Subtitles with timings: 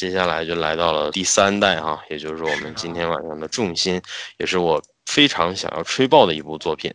[0.00, 4.00] 接下来就来到了第三代哈，也就是我们今天晚上的重心，
[4.38, 6.90] 也是我非常想要吹爆的一部作品。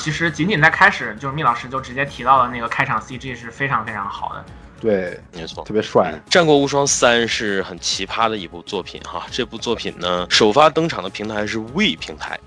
[0.00, 4.44] 其实仅仅在开始，就是密老师就直接提到了那个开场 CG 是非常非常好的。
[4.80, 6.10] 对，没错，特别帅。
[6.32, 12.40] 《战国无双三》是很奇葩的一部作品哈，这部作品呢首发登场的平台是 We 平台，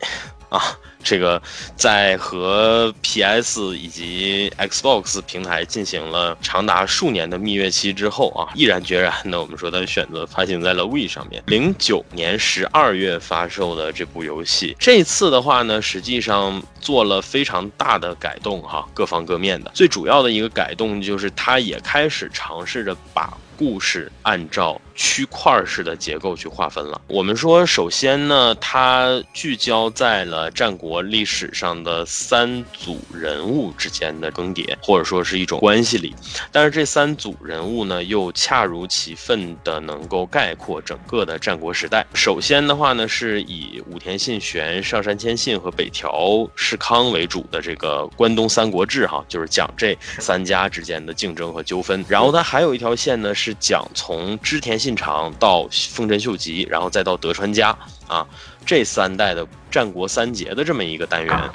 [0.49, 0.59] 啊。
[1.03, 1.41] 这个
[1.75, 11.43] 在和 PS 以及 Xbox 平台进行了长达数年的蜜月期之后啊，毅然决然的，我们说他选择发行在了 w i 上面。
[11.47, 19.71] 零九年十二月发售的这部游戏，这次的话呢，实际上做了非常大的改动哈，各方各面的。
[19.73, 23.31] 最主要的一个改动就是，它也开始尝试着把。
[23.63, 27.01] 故事按照区块式的结构去划分了。
[27.07, 36.13] 我们说，首先呢，它聚焦在了战国历史上的三组人物之间的更迭，或者说是一种关系里。
[36.51, 42.05] 但是这三组人物呢，又恰如其分的能够概括整个的战国时代。
[42.13, 52.03] 首先的话呢，是以武田信玄、上杉谦信和北条氏康为主的这个关东三国志，哈，就是讲这三家之间的竞争和纠纷。
[52.09, 53.33] 然后它还有一条线呢。
[53.35, 57.77] 是讲从织田信长到丰臣秀吉，然后再到德川家
[58.07, 58.25] 啊，
[58.65, 61.49] 这三代的战国三杰的这么一个单元。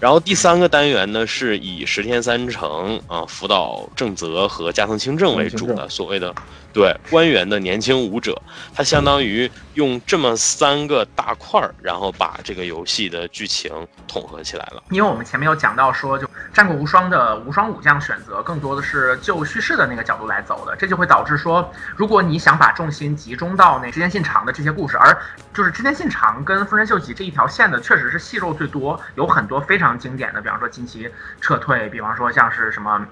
[0.00, 6.34] 然后第三个单元呢，是以石田三成啊、福岛正则和加藤清正为主的所谓的。
[6.70, 8.40] 对官员的年轻武者，
[8.74, 13.72] 它相当于用这么三个大块儿，然后把这个游戏的剧情
[14.06, 14.82] 统合起来了。
[14.90, 25.18] 因为我们前面有讲到说，就《战国无双》的无双武将选择更多的是就叙事的那个角度来走的，这就会导致说，如果你想把重心集中到那织田信长的这些故事，而
[25.54, 31.10] 就是织田信长跟丰臣秀吉这一条线的，确实是戏肉最多，有很多非常经典的，比方说金崎
[31.40, 33.04] 撤退，比方说像是什么。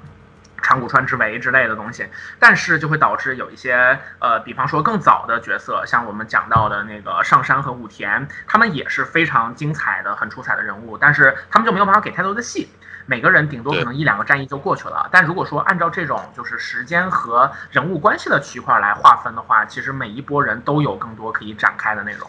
[0.63, 2.09] 长谷川之围之类的东西，
[2.41, 12.69] 但是就会导致有一些呃，比方说更早的角色，像我们讲到的那个上山和武田，他们也是非常精彩的、很出彩的人物，但是他们就没有办法给太多的戏，
[13.05, 15.09] 每个人顶多可能一两个战役就过去了。
[15.13, 22.29] 但如果说按照这种就是时间和人物关系的区块来划分的话，其实每一波人都有更多可以展开的内容。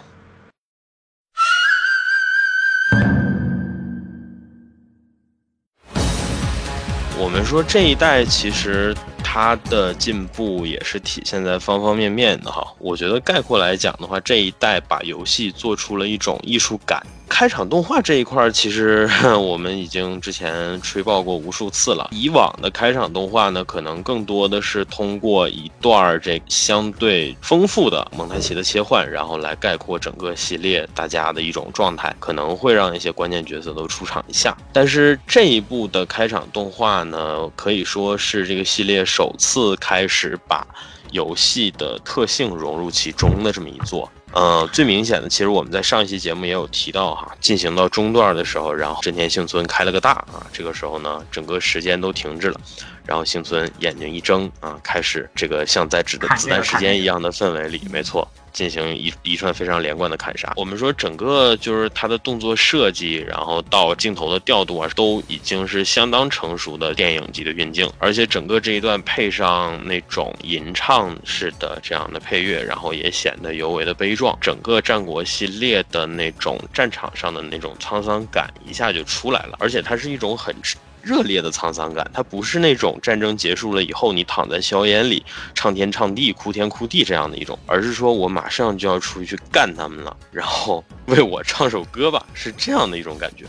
[7.20, 12.66] 我们说这一代其实它的进步也是体现在方方面面的哈。
[12.78, 17.06] 我觉得概括来讲的话，这一代把游戏做出了一种艺术感。
[17.30, 19.08] 开场动画这一块，其实
[19.40, 22.10] 我们已经之前吹爆过无数次了。
[22.12, 34.56] 以往的开场动画呢，可能更多的是通过一段这相对丰富的蒙太奇的切换，然后来概括整个系列大家的一种状态，可能会让一些关键角色都出场一下。
[34.74, 40.66] 但是这一部的开场动画呢，可以说是这个系列首次开始把
[41.12, 44.10] 游戏的特性融入其中的这么一座。
[44.34, 52.60] 呃，最明显的，其实我们在上一期节目也有提到哈，进行到中段的时候，然后真田幸村开了个大啊，这个时候呢，整个时间都停滞了，
[53.06, 58.28] 然后幸村眼睛一睁啊，开始这个像在指的子弹时间一样的氛围里，没错。
[58.58, 60.52] 进行一一串非常连贯的砍杀。
[60.56, 74.36] 我们说整个就是他的动作设计，然后到镜头的调度啊，都已经是相当成熟的电影级的运镜，而且整个这一段配上那种吟唱式的这样的配乐，然后也显得尤为的悲壮。
[74.42, 80.56] 整个战国系列的那种战场上的那种沧桑感一下就出来了，而且它是一种很。
[81.08, 93.46] 热烈的沧桑感，它不是那种战争结束了以后你躺在硝烟里唱天唱地哭天哭地这样的一种，而是说我马上就要出去干他们了，然后为我唱首歌吧，是这样的一种感觉。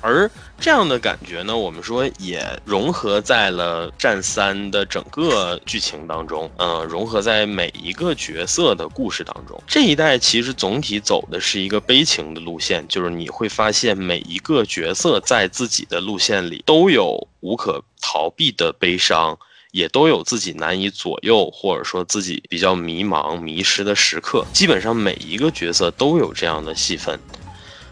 [0.00, 9.62] 而这样的感觉呢，我们说也融合在了《战三》的整个剧情当中，嗯，融合在每一个角色的故事当中。
[9.66, 19.38] 这一代其实总体走的是一个悲情的路线，就是你会发现每一个角色在自己的路线里都有无可逃避的悲伤，
[19.70, 24.44] 也都有自己难以左右或者说自己比较迷茫、迷失的时刻。
[24.52, 27.20] 基本上每一个角色都有这样的戏份，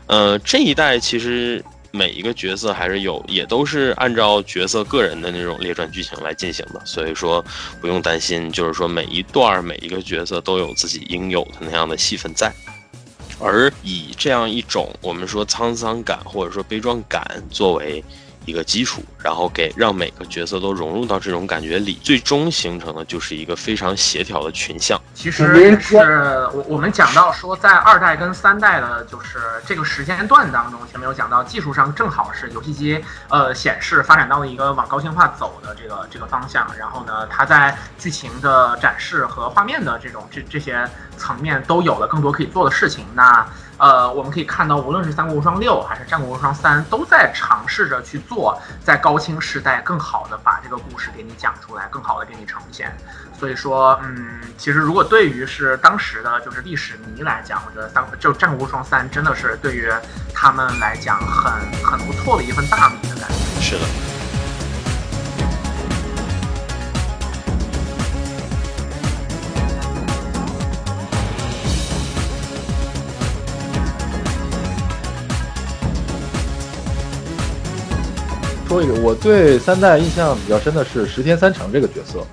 [0.07, 1.63] 呃，这一代其实。
[1.97, 7.43] 每一个角色还是有，也都是按照角色个人的那种列传剧情来进行的，所以说
[7.81, 12.53] 不用担心，就是说每一段每一个角色都有自己应有的那样的戏份在，
[13.39, 18.03] 而以这样一种我们说沧桑感或者说悲壮感作为。
[18.45, 25.01] 一个基础，然后给让每个角色都融入到这种感觉里，最终形成的就是一个非常协调的群像。
[25.15, 43.07] 其实是我我们讲到说，在二代跟三代的，就是这个时间段当中，前面有讲到技术上正好是游戏机呃显示发展到了一个往高清化走的这个这个方向，然后呢，它在剧情的展示和画面的这种这这些层面都有了更多可以做的事情。
[43.15, 52.97] 那呃，我们可以看到，无论是《三国无双六》还是《战国无双三》，都在尝试着去做，在高清时代更好的把这个故事给你讲出来，更好的给你呈现。
[53.39, 59.91] 所以说，嗯，其实如果对于是当时的就是历史迷来讲，我觉得三就《战国无双三》真的是对于
[60.33, 63.61] 他们来讲很很不错的一份大米的感觉。
[63.61, 63.85] 是的。
[78.75, 82.27] 说一个，我对三代印象比较深的是石田三成这个角色，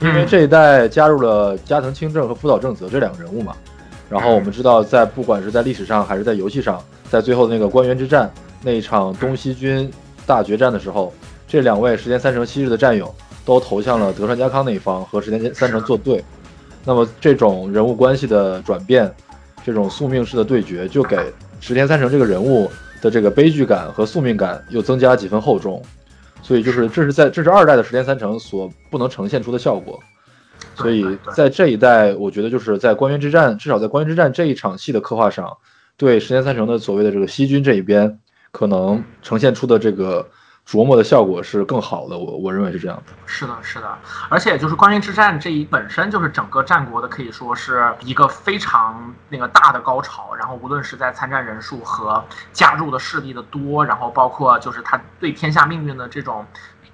[0.00, 3.56] 因为这一代加入了加藤清正和福岛正则这两个人物嘛。
[4.10, 8.30] 然后我们知道，在不管是在历史上还是在游戏上，在最后的那个官员之战
[8.62, 9.90] 那一场东西军
[10.26, 11.10] 大决战的时候，
[11.46, 13.14] 这两位石田三成昔日的战友
[13.46, 16.22] 都投向了德川家康那一方，和石田三成作对。
[16.84, 19.10] 那么这种人物关系的转变，
[19.64, 21.16] 这种宿命式的对决，就给
[21.60, 22.70] 石田三成这个人物。
[23.00, 25.82] 的这个悲剧感和宿命感又增加几分厚重，
[26.42, 29.98] 所以就是这是在这是二代的十天三成所不能呈现出的效果，
[30.74, 31.04] 所以
[31.34, 35.56] 在这一代，我觉得就是在官员之战，至少在官员之战这一场戏的刻画上，
[35.96, 38.18] 对十天三成的所谓的这个西军这一边，
[38.50, 40.26] 可能呈现出的这个。
[40.68, 43.14] 琢磨的效果是更好的，我我认为是这样的。
[43.24, 43.98] 是的，是的，
[44.28, 50.34] 而且就是关于之战这一本身就是整个战国的可以说是一个非常那个大的高潮。
[50.34, 52.22] 然后无论是在参战人数和
[52.52, 56.44] 加入的势力的多，然后包括就是他对天下命运的这种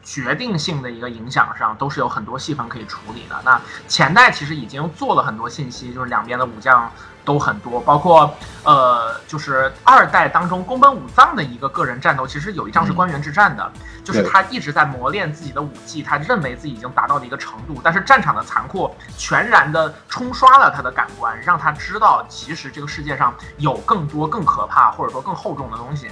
[0.04, 3.34] 决定性的一个影响上，都是有很多细分可以处理的。
[3.44, 6.88] 那前代其实已经做了很多信息，就是两边的武将。
[7.24, 8.32] 都很多，包括
[8.64, 13.72] 呃，就是二代当中宫本武藏的一个个人战斗，其实有一仗是官员之战的，
[14.04, 26.08] 就是他一直在磨练自己的武技，他认为自己已经达到了一个程度，但是战场的残酷全然的冲刷了他的感官，让他知道其实这个世界上有更多更可怕或者说更厚重的东西。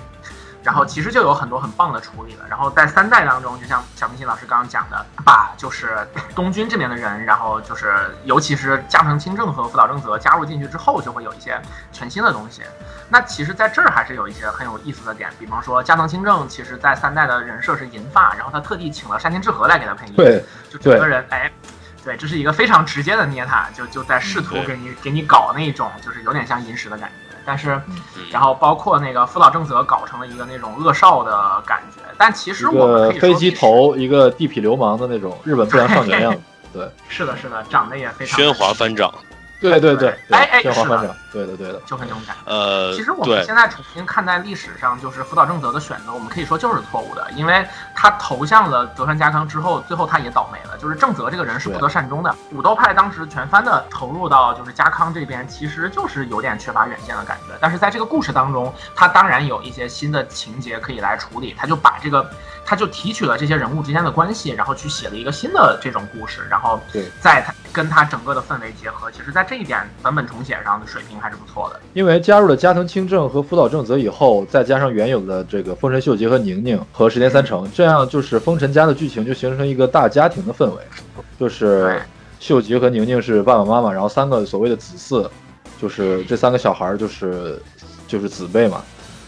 [0.63, 2.45] 然后其实就有很多很棒的处理了。
[2.49, 11.61] 然后在三代当中，就像小明星老师刚刚讲的，把就是东军这边的人，然后就是尤其是加藤清正和福岛正则加入进去之后，就会有一些
[11.93, 12.63] 全新的东西。
[13.09, 21.51] 那其实在这儿还是有一些很有意思的点，比方说加藤清正，其实在三代的人设是银发，然后他特地请了山田智和来给他配音，对，就整个人哎，
[22.05, 27.15] 对，这是一个非常直接的捏他，就就在试图给你给你搞那种就是有点像银石的感觉。
[27.45, 27.81] 但是，
[28.31, 36.41] 然后包括那个福岛正则搞成了一个那种恶少的感觉，但其实我们可以飞机头一个地痞流氓的那种日本不良少年样子，
[36.73, 39.13] 对，是的，是的，长得也非常喧哗翻掌。
[39.61, 42.51] 对对对，哎哎，是的，对的对的，就很这种感觉。
[42.51, 50.77] 呃，其实我们现在重新看待历史上，就是福岛正则的选择，我们可以说就是错误的，因为他投向了德川家康之后，最后他也倒霉了。
[50.79, 52.35] 就是正则这个人是不得善终的。
[52.53, 57.55] 武斗派当时全番的投入到就是家康这边，其实就是有点缺乏远见的感觉。
[57.61, 62.29] 但是在这个故事当中，他当然有一些新的情节可以来处理，他就把这个，
[62.65, 66.81] 他就提取了这些人物之间的关系，然后去写了一个新的这种故事，然后
[67.21, 67.53] 在他。
[67.75, 71.81] 跟他整个的氛围结合，其实在这一点版本重写上的水平还是不错的。
[71.95, 80.77] 因为加入了加藤清正和福岛正则以后，再加上原有的这个丰臣秀吉和宁宁和石田三成，这样就是封尘家的剧情就形成一个大家庭的氛围，
[81.39, 82.01] 就是
[82.41, 85.29] 秀吉和宁宁是爸爸妈妈，然后三个所谓的子嗣，
[85.81, 87.61] 就是这三个小孩儿就是
[88.09, 88.83] 就是子辈嘛。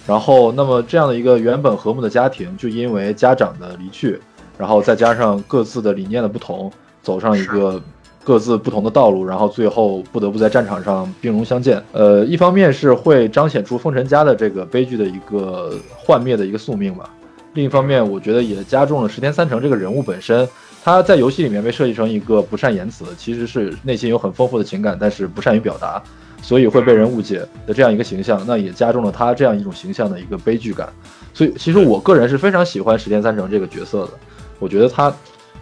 [0.07, 4.21] 然后，那么这样的一个原本和睦的家庭，就因为家长的离去，
[4.59, 6.71] 然后再加上各自的理念的不同，
[7.03, 7.81] 走上一个
[8.23, 11.83] 各自不同的道路，然后最后不得不在战场上兵戎相见。
[11.93, 17.09] 呃，一方面是会彰显出封尘家的这个悲剧的一个幻灭的一个宿命吧，
[17.55, 20.47] 另一方面，我觉得也加重了石田三成这个人物本身，
[20.85, 26.03] 他在游戏里面被设计成一个不善言辞，其实是内心有很丰富的情感，但是不善于表达。
[26.43, 30.87] 所以会被人误解的这样一个形象，那也加重了他这样一种形象的一个悲剧感。
[31.33, 34.11] 所以，其实我个人是非常喜欢石田三成这个角色的。
[34.59, 35.11] 我觉得他，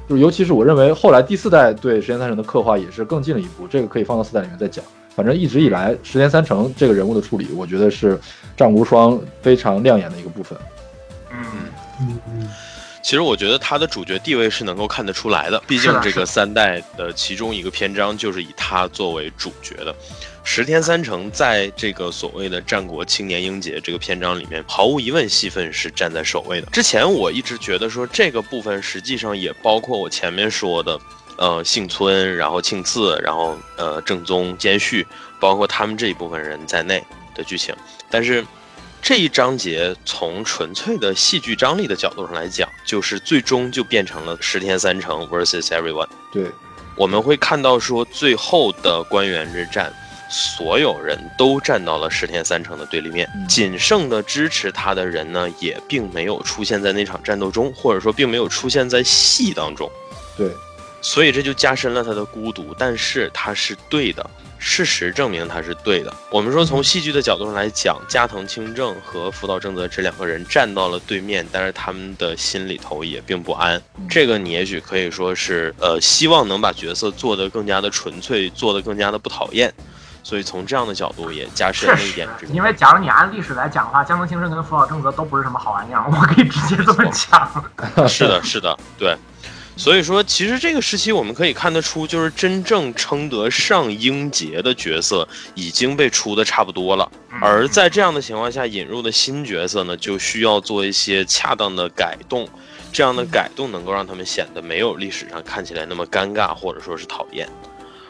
[0.09, 3.69] 就是尤其是我认为后来第四代对石田三成的刻画也是更进了一步。
[3.69, 4.85] 这个可以放到四代里面再讲。
[5.15, 8.19] 反正一直以来，石田三成这个人物的处理，我觉得是
[8.57, 10.59] 战无双非常亮眼的一个部分。
[11.31, 11.39] 嗯
[12.01, 12.51] 嗯嗯。
[13.03, 19.93] 其实我觉得他的主角地位是能够看得出来的，毕竟这个三代的其中一个篇章就是以他作为主角的。
[20.45, 26.67] 石田三成在这个所谓的战国青年英杰这个篇章里面，毫无疑问戏份是站在首位的。
[26.71, 30.99] 之前我一直觉得说这个部分实际上也包括我前面说的，
[31.39, 35.05] 呃，幸村，然后庆次，然后呃正宗兼续，
[35.41, 37.03] 包括他们这一部分人在内
[37.35, 37.75] 的剧情。
[38.11, 38.45] 但是
[39.03, 46.07] 这一章节从纯粹的戏剧张力的角度上来讲，就是最终就变成了十天三成 versus everyone。
[46.33, 46.47] 对，
[46.97, 49.93] 我们会看到说最后的官员之战。
[50.31, 59.91] 所有人都站到了十天三成的对立面，仅剩的支持他的人呢，也并没有出现在那场战斗中，或者说并没有出现在戏当中。
[60.35, 60.51] 对，
[61.03, 62.75] 所以这就加深了他的孤独。
[62.79, 64.31] 但是他是对的，
[64.65, 66.15] 事实证明他是对的。
[66.31, 73.83] 我们说从戏剧的角度上来讲，加藤清正和福岛正则这两个人站到了对面，但是他们的心里头也并不安。
[74.09, 79.73] 这个你也许可以说是，呃，希望能把角色做得更加的纯粹，做得更加的不讨厌。
[80.23, 82.29] 所以从这样的角度也加深了一点。
[82.53, 88.09] 因为假如你按历史来讲的话，加藤清正跟福岛正则都不是什么好玩意儿，我可以直接这么讲。
[88.09, 89.17] 是的，是的，对。
[89.77, 97.11] 所以说，其实这个时期我们可以看得出，就是真正称得上英杰的角色已经被出的差不多了。
[97.41, 102.47] 而在这样的情况下，引入的新角色呢，就需要做一些恰当的改动，
[102.93, 107.49] 这样的改动能够让他们显得没有历史上看起来那么尴尬，或者说是讨厌。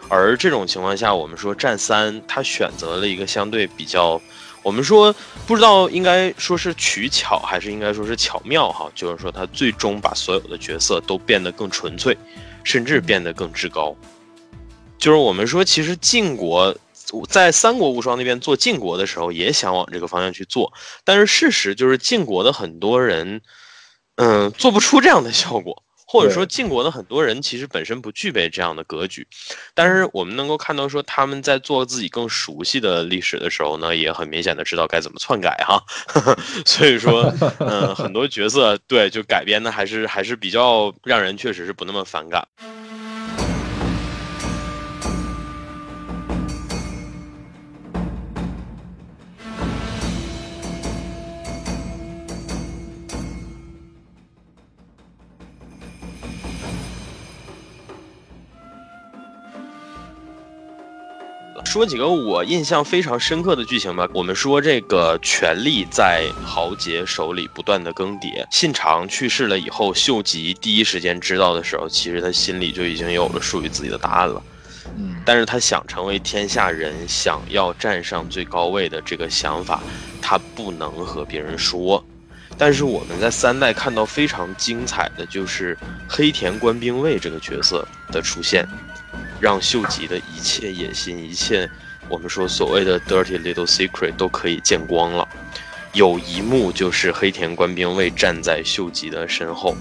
[0.09, 4.21] 而这种情况下，我们说战三他选择了一个相对比较，
[4.63, 5.15] 我们说
[5.47, 12.17] 不知道应该说是取巧还是应该说是巧妙哈，就是说他最终把所有的角色都变得更纯粹，
[12.63, 13.95] 甚至变得更至高。
[14.99, 16.77] 就是我们说，其实晋国
[17.29, 20.73] 在三国无双那边做晋国的时候，也想往这个方向去做，
[21.05, 23.41] 但是事实就是晋国的很多人，
[24.15, 25.83] 嗯，做不出这样的效果。
[26.13, 29.27] 或者说晋国的很多人其实本身不具备这样的格局，
[29.73, 35.83] 但是我们能够看到说他们在做自己更熟悉的历史的时候呢，也很明显的知道该怎么篡改哈，
[36.67, 42.47] 所以说，嗯，很多角色对就改编的还是还是比较让人确实是不那么反感。
[61.73, 64.07] 说几个我印象非常深刻的剧情吧。
[64.13, 68.47] 我们说这个权力在豪杰手里不断的更迭。
[68.51, 74.43] 信长去世了以后，秀吉第一时间知道的时候，其实他心里就已经有了属于自己的答案了。
[74.99, 79.83] 嗯，但是他想成为天下人，想要站上最高位的这个想法，
[80.21, 82.05] 他不能和别人说。
[82.59, 85.75] 但是我们在三代看到非常精彩的就是
[86.07, 88.69] 黑田官兵卫这个角色的出现。
[89.43, 91.69] 让秀吉的一切野心，一切
[92.09, 95.29] 我们说所谓的 dirty little secret 都可以见光了。
[95.95, 99.77] 有一幕就是黑田官兵卫站在秀吉的身后，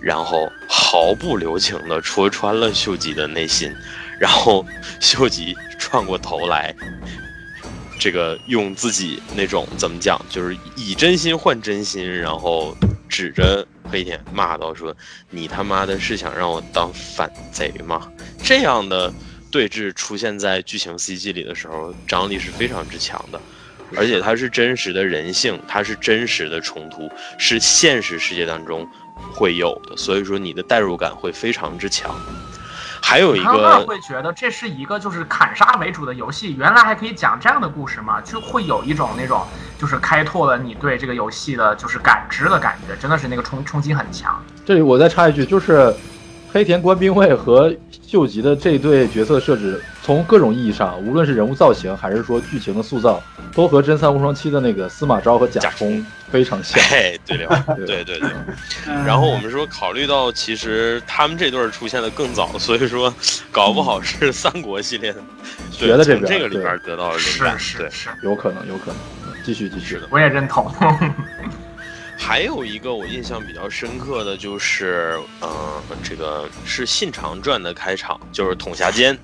[0.00, 3.74] 然后毫不留情地戳穿了秀吉的内心，
[4.20, 4.64] 然后
[5.00, 6.72] 秀吉转过头来，
[7.98, 12.76] 这个用自己那种怎么讲，就是以真心换真心，然后
[13.10, 14.96] 指着黑田骂道：“说
[15.28, 18.10] 你他妈的是想让我当反贼吗？”
[18.42, 19.12] 这样的
[19.50, 23.40] 对峙出现在剧情 CG 里的时候，张力是非常之强的，
[23.96, 28.88] 而且它是真实的人性，它是真实的冲突，是现实世界当中
[29.34, 32.14] 会有的，所以说你的代入感会非常之强。
[33.10, 38.20] 还有一他们个会觉得这是一个就是砍杀为主的游戏，原来还可以讲这样的故事嘛？
[38.20, 39.44] 就会有一种那种
[39.76, 44.40] 就是开拓了你对这个游戏的就是感知的感觉，真的是那个冲冲击很强。
[44.64, 45.92] 这里我再插一句，就是
[46.52, 47.72] 黑田官兵卫和
[48.06, 53.22] 秀吉的这对角色设置，从各种意义上，无论是人物造型还是说剧情的塑造，
[53.54, 56.82] 都和真三无双七的那个司马昭和贾充非常像。
[56.90, 58.28] 哎，对了，对对对对。
[59.06, 63.14] 然后我们说，考虑到其实他们这对儿出现的更早，所以说
[63.52, 65.20] 搞不好是三国系列的
[65.70, 67.54] 学的这边这个里边得到了灵是感。
[67.54, 68.96] 对，是是，有可能，有可能。
[69.44, 69.94] 继续，继续。
[69.94, 70.02] 的。
[70.10, 70.68] 我也认同。
[72.20, 79.18] 还有一个我印象比较深刻的就是，呃，这个是《信长传》的开场，就是统辖间。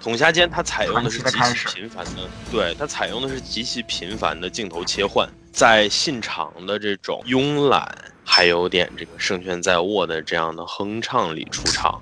[0.00, 7.88] 统辖间它采用的是极其频繁的，对，它采用的是极其频繁的镜头切换，在信长的这种慵懒，
[8.22, 12.00] 还有点这个胜券在握的这样的哼唱里出场。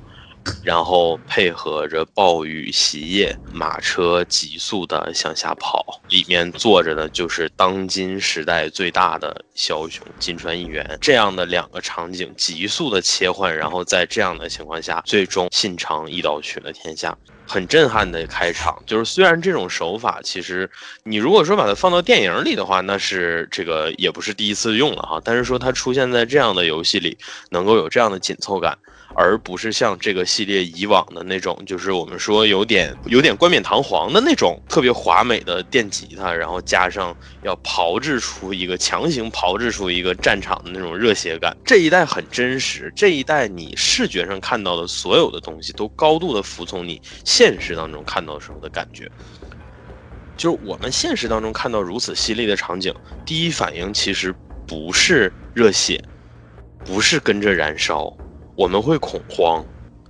[0.62, 10.99] 然后配合着暴雨袭夜，马车急速的向下跑，里面坐着的就是当今时代最大的枭雄金川议员。
[11.00, 17.16] 这样的两个场景急速的切换，然后在这样的情况下，最终信长一刀取了天下。
[17.47, 20.71] 很震撼的开场，就是虽然这种手法，其实
[21.02, 25.21] 你如果说把它放到电影里的话，那是这个也不是第一次用了哈。
[25.25, 27.19] 但是说它出现在这样的游戏里，
[27.50, 28.78] 能够有这样的紧凑感，
[29.14, 41.56] 而不是像这个系列以往的那种，就是我们说有点有点冠冕堂皇的那种特别华美的电吉他，然后加上要炮制出一个强行炮制出一个战场的那种热血感。
[41.64, 49.10] 这一代很真实，这一代你视觉上看到的所有的东西都高度的服从你现实当中看到的时候的感觉。
[50.36, 52.94] 就是我们现实当中看到如此犀利的场景，
[53.26, 54.34] 第一反应其实
[54.66, 56.02] 不是热血，
[56.82, 58.10] 不是跟着燃烧，
[58.60, 59.64] 我们会恐慌，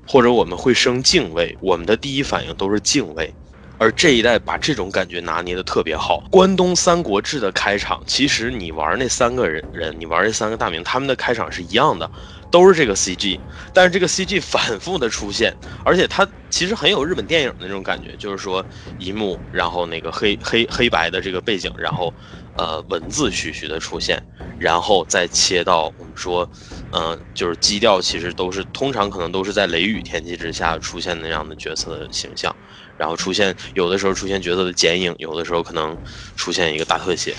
[0.09, 3.33] 或者我们会生敬畏，我们的第一反应都是敬畏。
[3.78, 6.25] 而这一代把这种感觉拿捏的特别好。
[6.33, 12.11] 关东三国志的开场，其实你玩那三个人人，你玩这三个大名，他们的开场是一样的，
[12.50, 13.38] 都是这个 CG，
[13.73, 18.66] 但是这个 CG 反复的出现，而且它其实很有日本电影的那种感觉，就是说
[18.99, 22.12] 一幕，然后那个黑黑黑白的这个背景，然后
[22.57, 24.21] 呃文字徐徐的出现，
[24.59, 26.47] 然后再切到我们说，
[26.93, 32.55] 嗯、就是基调其实都是通常可能都是在雷雨天气之下出现那样的角色的形象。
[32.97, 35.97] 然后出现有的时候出现角色的剪影，有的时候可能
[36.37, 37.35] 出现一个大特写，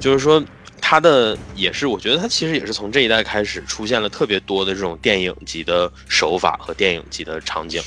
[0.00, 0.44] 就是说
[0.80, 7.80] 他的也是，我觉得他其实也是从这一代开始出现了特别多的这种电影级的手法和电影级的场景，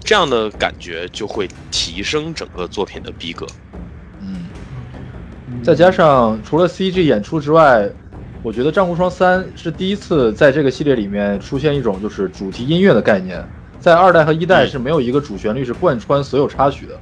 [0.00, 3.46] 这样的感觉就会提升整个作品的逼格。
[4.20, 4.48] 嗯，
[5.62, 7.88] 再加上除了 CG 演出之外，
[8.46, 13.44] 我觉得《战无双三》是第一次在这个系列里面出现一种就是主题音乐的概念，
[13.80, 16.96] 在二代和一代是没有一个主旋律是贯穿所有插曲的，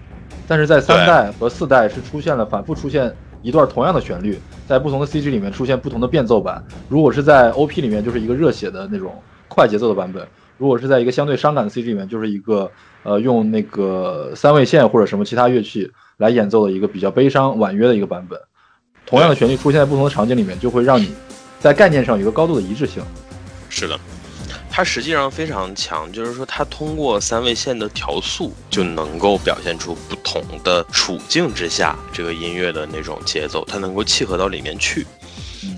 [0.48, 6.64] 但是在三代和四代是出现了反复出现一段同样的旋律，在不同的 CG 里面出现不同的变奏版。
[6.88, 9.12] 如果是在 OP 里面，就是一个热血的那种
[9.46, 10.22] 快节奏的版本；
[10.56, 12.70] 如果是在一个相对伤感的 CG 里面，就是一个
[13.02, 18.40] 呃用那个三味线或者什么其他乐器来演奏的一个比较悲伤婉约的一个版本。
[19.06, 21.14] 同样的旋律出现在不同的场景里面，就会让你
[21.60, 23.02] 在概念上有一个高度的一致性。
[23.68, 23.98] 是的，
[24.70, 35.06] 它实际上非常强，就是说它通过三位线的调速，就能够表现出不同的处境之下这个音乐的那种节奏，它能够契合到里面去。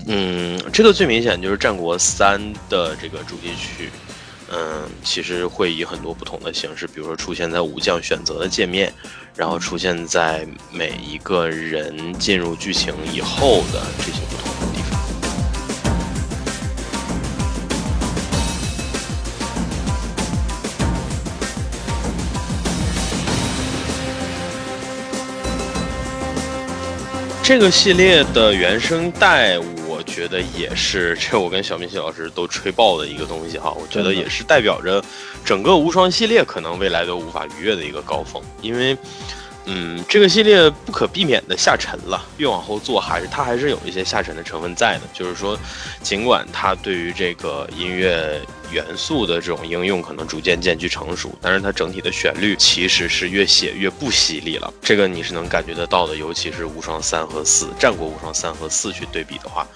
[0.07, 3.89] 嗯，这个最明显就是《战国三》的这个主题曲。
[4.49, 8.93] 嗯，其实会以很多不同的形式，比如说出现在武将选择的界面，
[9.35, 14.97] 然后出现在每一个人进入剧情以后的这些不同的地方。
[27.43, 29.63] 这个系列的原声带，我
[30.17, 33.71] 觉得也是这我跟小明喜老师都吹爆的一个东西哈。
[33.79, 35.03] 我觉得也是代表着
[35.45, 38.97] 整个无双系列可能未来都无法逾越的一个高峰，因为，
[39.65, 45.01] 嗯，这个系列不可避免的下沉了，越往后做还是它还是有一些下沉的成分在的。
[45.13, 45.55] 就是说，
[46.01, 54.73] 尽管它对于这个音乐元素的这种应用可能逐渐渐趋成熟，但是它整体的旋律其实是越写越不犀利了。
[54.81, 59.67] 这个你是能感觉得到的，尤其是无双三和四，战国无双三和四去对比的话，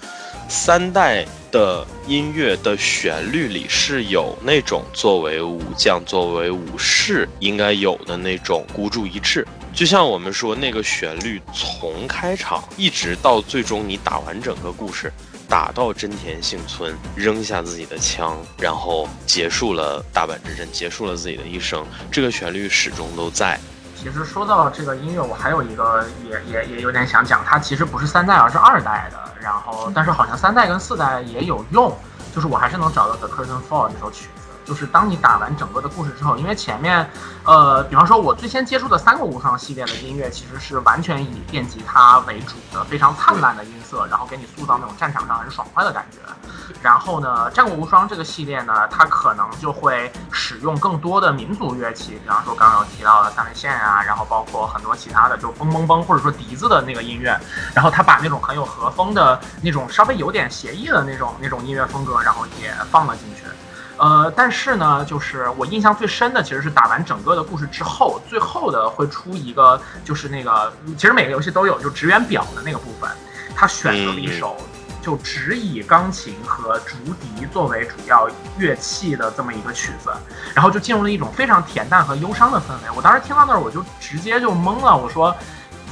[0.54, 9.48] 三代的音乐的旋律里是有那种作为武将、作为武士应该有的那种孤注一掷。
[9.72, 15.10] 就像我们说，那个旋律从开场一直到最终你打完整个故事，
[15.48, 21.82] 打到真田幸村，扔下自己的枪，然后结束了大阪之阵，结束了自己的一生。
[22.10, 23.58] 这个旋律始终都在。
[24.02, 29.18] 其实说到这个音乐，我还有一个也也也有点想讲，它其实不是三代，而是二代的。
[29.40, 31.96] 然后，但是好像三代跟四代也有用，
[32.34, 34.28] 就是我还是能找到 The Curtain Fall 这首曲。
[34.64, 37.08] 就是当你打完整个的故事之后，因为前面，
[37.44, 46.18] 呃，比方说，我最先接触的三个无双系列的音乐，其实是完全以电吉他为主的，非常灿烂的音色，然后给你塑造那种战场上很爽快的感觉。
[46.80, 57.38] 然后呢，战国无双这个系列呢，它可能就会使用更多的民族乐器，比方说刚刚有提到的三味线啊，然后包括很多其他的，就嘣嘣嘣或者说笛子的那个音乐，
[57.74, 63.42] 然后他把那种很有和风的那种稍微有点协议的那种那种音乐风格，然后也放了进去。
[64.02, 73.08] 呃，但是呢，就是我印象最深的其实是打完整个的故事之后，最后的会出一个，就是那个，其实每个游戏都有，就职员表的那个部分，
[73.54, 74.56] 他选择了一首
[75.00, 80.10] 就只以钢琴和竹笛作为主要乐器的这么一个曲子，
[80.52, 82.90] 然后就进入了一种非常恬淡和忧伤的氛围。
[82.96, 85.32] 我当时听到那儿，我就直接就懵了，我说。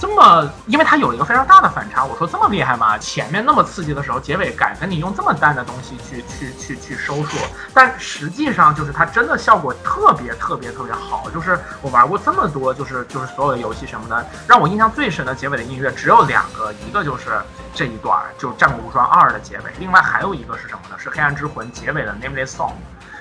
[0.00, 2.96] 这么，因为它有一个非常大的反差，我说这么厉害吗？
[2.96, 7.36] 前面那么刺激的时候，结尾敢跟你用这么淡的东西去去去去收束，
[7.74, 11.28] 但实际上就是它真的效果特别特别特别好。
[11.34, 17.38] 就是我玩过这么多，就是就是所有的游戏什么的，让我印象最深的结尾的音乐只有两个，一个就是
[17.74, 20.96] 这一段，就《战国无双二》的结尾，另外还有一个是什么呢？
[20.96, 22.72] 是《黑暗之魂》结尾的 Nameless Song。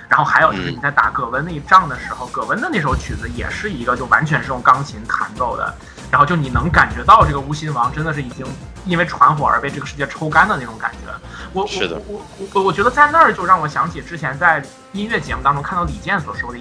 [0.08, 5.72] 然后还有就是你在打葛温那一仗的时候，葛温的那首曲子也是一个就完全是用钢琴弹奏的，
[6.12, 8.46] 然后就你能感觉到这个无心王真的是已经
[8.86, 11.12] 因为传火而被这个世界抽干的那种感觉。
[11.54, 16.60] 我我我我我觉得在那儿就让我想起之前在音乐节目当中看到李健所说的。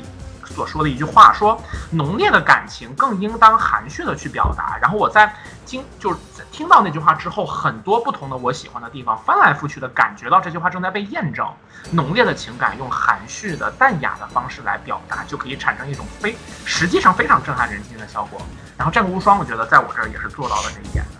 [0.55, 4.77] 所说的一句话说，浓烈的感情更应当含蓄的去表达。
[4.81, 5.33] 然后我在
[5.65, 6.19] 经就是
[6.51, 11.47] 听到那句话之后，很多不同的我喜欢的地方，翻来覆去的感觉到这句话正在被验证。
[11.93, 16.35] 浓烈的情感用含蓄的淡雅的方式来表达，就可以产生一种非
[16.65, 18.41] 实际上非常震撼人心的效果。
[18.79, 21.11] 然后战国无双，我觉得在我这儿也是做到了这一点的。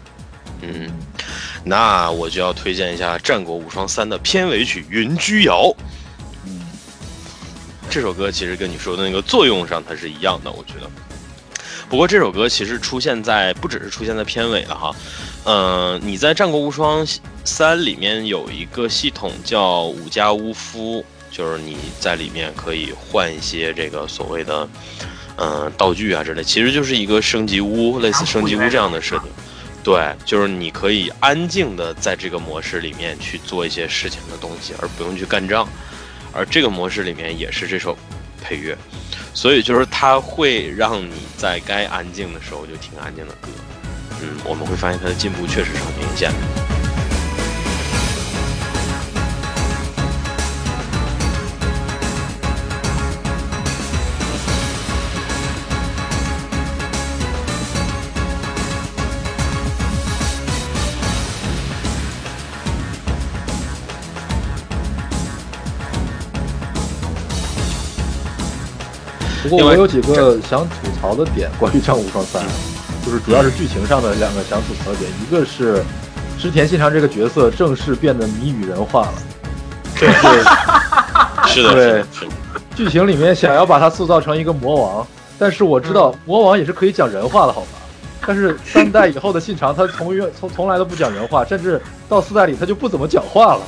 [0.63, 0.91] 嗯，
[1.65, 5.65] 那我就要推荐一下《战国无双三》的片尾曲《云居谣》。
[7.91, 10.89] 这首歌其实跟你说的那个作用上它是一样的，我觉得。
[11.89, 14.95] 不过这首歌其实出现在不只是出现在片尾了哈，
[15.45, 17.05] 嗯，你在《战国无双
[17.45, 24.69] 三》里面有一个系统叫五加巫夫，就是你在里面可以换一些这个所谓的
[25.39, 29.31] 嗯道具啊之类，其实就是一个升级屋，类似升级屋这样的设定。
[29.85, 35.67] 对，就是你可以安静的在这个模式里面去做一些事情的东西，而不用去干仗。
[36.33, 37.97] 而这个模式里面也是这首
[38.43, 38.77] 配乐，
[39.33, 43.49] 所以就是它会让你在该安静的时候就听安静的歌。
[44.21, 46.78] 嗯，我们会发现它的进步确实是很明显的。
[69.43, 72.43] 不过我有几个想吐槽的点，关于《战无双三》，
[73.07, 75.83] 就是主要是剧情上的两个想吐槽点，一个是
[76.39, 79.15] 织田信长这个角色正式变得谜语人化了，
[79.99, 80.09] 对，
[81.49, 82.05] 是的，对，
[82.75, 85.07] 剧情里面想要把他塑造成一个魔王，
[85.39, 87.67] 但是我知道魔王也是可以讲人话的，好吧？
[88.27, 93.63] 但是三代以后的信长，他从远从从来都不讲人话，甚至到四代里他就不怎么讲话了，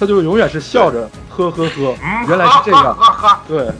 [0.00, 1.94] 他就永远是笑着呵呵呵，
[2.28, 2.96] 原来是这样，
[3.46, 3.70] 对。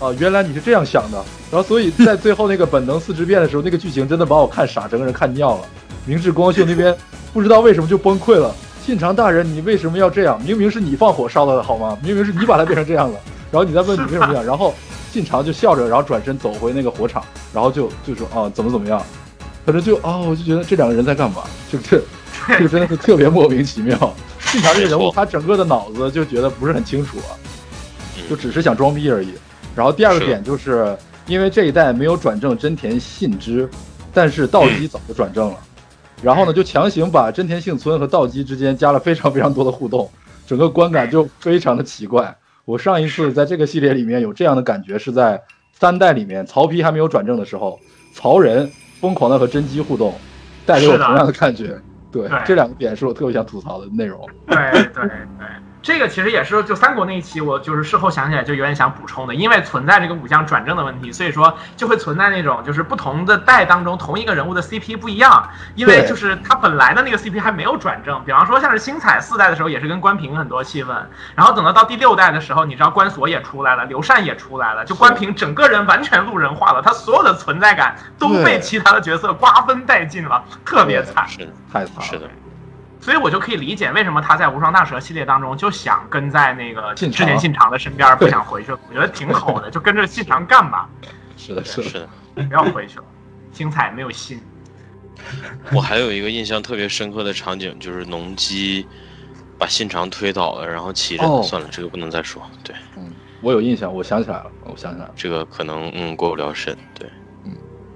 [0.00, 1.18] 啊，原来你是这样想的，
[1.50, 5.62] 然后所以在最后那个本能四之变的时候，那个剧情真的把我看傻，整个人看尿了。
[6.06, 6.96] 明智光秀那边
[7.34, 10.40] 不知道为什么就崩溃了，信长大人，你为什么要这样？
[10.42, 11.98] 明明是你放火烧的好吗？
[12.02, 13.18] 明明是你把他变成这样了，
[13.50, 14.44] 然后你再问你为什么这样？
[14.44, 14.72] 然后
[15.10, 19.02] 信长就笑着，然后转身走回那个火场，然后就就说啊，怎么怎么样？
[19.66, 21.42] 反正就啊，我就觉得这两个人在干嘛？
[21.70, 22.00] 就这
[22.46, 24.14] 这个真的是特别莫名其妙。
[24.40, 27.34] 信长这个人物，他整个的脑子就觉得不是很清楚啊，
[28.30, 29.34] 就只是想装逼而已。
[29.76, 33.68] 然后第二个点就是，因为这一代没有转正真田信之，
[34.12, 35.56] 但是道基早就转正了，
[36.22, 40.10] 然后呢就强行把真田幸村和道基之间加了非常非常多的互动，
[40.46, 42.36] 整个观感就非常的奇怪。
[42.64, 45.40] 我上一次在这个系列里面有这样的感觉是在
[45.72, 47.78] 三代里面，曹丕还没有转正的时候，
[48.14, 50.12] 曹仁疯狂的和甄姬互动，
[50.66, 51.80] 带给我同样的感觉。
[52.10, 54.26] 对，这两个点是我特别想吐槽的内容。
[54.46, 55.10] 对对对。
[55.88, 70.94] 这个其实也是就三国那一期，我就是事后想起来就有点想补充的，因为存在这个武将转正的问题，所以说就会存在那种就是不同的代当中同一个人物的 CP 不一样，因为就是他本来的那个 CP 还没有转正，比方说像是星彩四代的时候也是跟关平很多戏份，
[71.34, 81.26] 然后等到到第六代的时候，你知道关索也出来了，刘禅也出来了，就关平整个人完全路人化了，他所有的存在感都被其他的角色瓜分殆尽了，特别惨。
[81.26, 82.02] 是的，太惨了。
[82.02, 82.28] 是的，
[83.00, 88.78] 所以我就可以理解为什么他在无双大蛇系列当中就想跟在那个信长之前信长的身边，不想回去了。
[88.88, 90.88] 我觉得挺好的， 就跟着信长干吧，
[91.36, 92.08] 是的，是的，是的。
[92.34, 93.04] 不要回去了。
[93.50, 94.40] 精彩没有心，
[95.72, 98.86] 我还有一个印象特别深刻的场景，就是农机
[99.58, 102.40] 把信长推倒了，然后骑着，哦算了，这个不能再说。
[102.62, 105.12] 对，嗯，我有印象，我想起来了，我想起来了。
[105.16, 106.76] 这个可能嗯过不了审。
[106.94, 107.10] 对，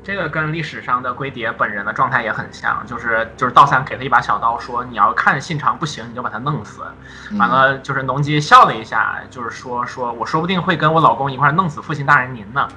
[0.05, 6.83] 这个跟历史上的龟蝶本人的状态也很像，就是就是道三给他一把小刀，说你要看信长不行，你就把他弄死。
[7.31, 12.69] 嗯完了，就是农机笑了一下，就是说说我说不定会跟我老公一块弄死父亲大人您呢，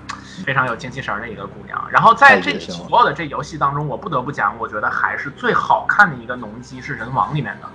[0.46, 1.84] 非常有精气神儿的一个姑娘。
[1.90, 7.68] 然后在这所有的这游戏当中，我不得不讲，我觉得还是最好看的一个农机是人王里面的，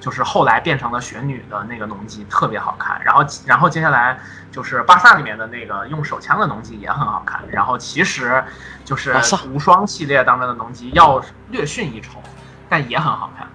[0.00, 3.00] 就是后来变成了雪女的那个农机，特别好看。
[3.04, 4.18] 然后然后接下来
[4.50, 7.42] 就是巴萨里面的那个用手枪的农机也很好看。
[7.50, 8.42] 然后其实
[8.84, 12.22] 就是巴萨无双系列当中的农机要略逊一筹，
[12.68, 13.46] 但也很好看。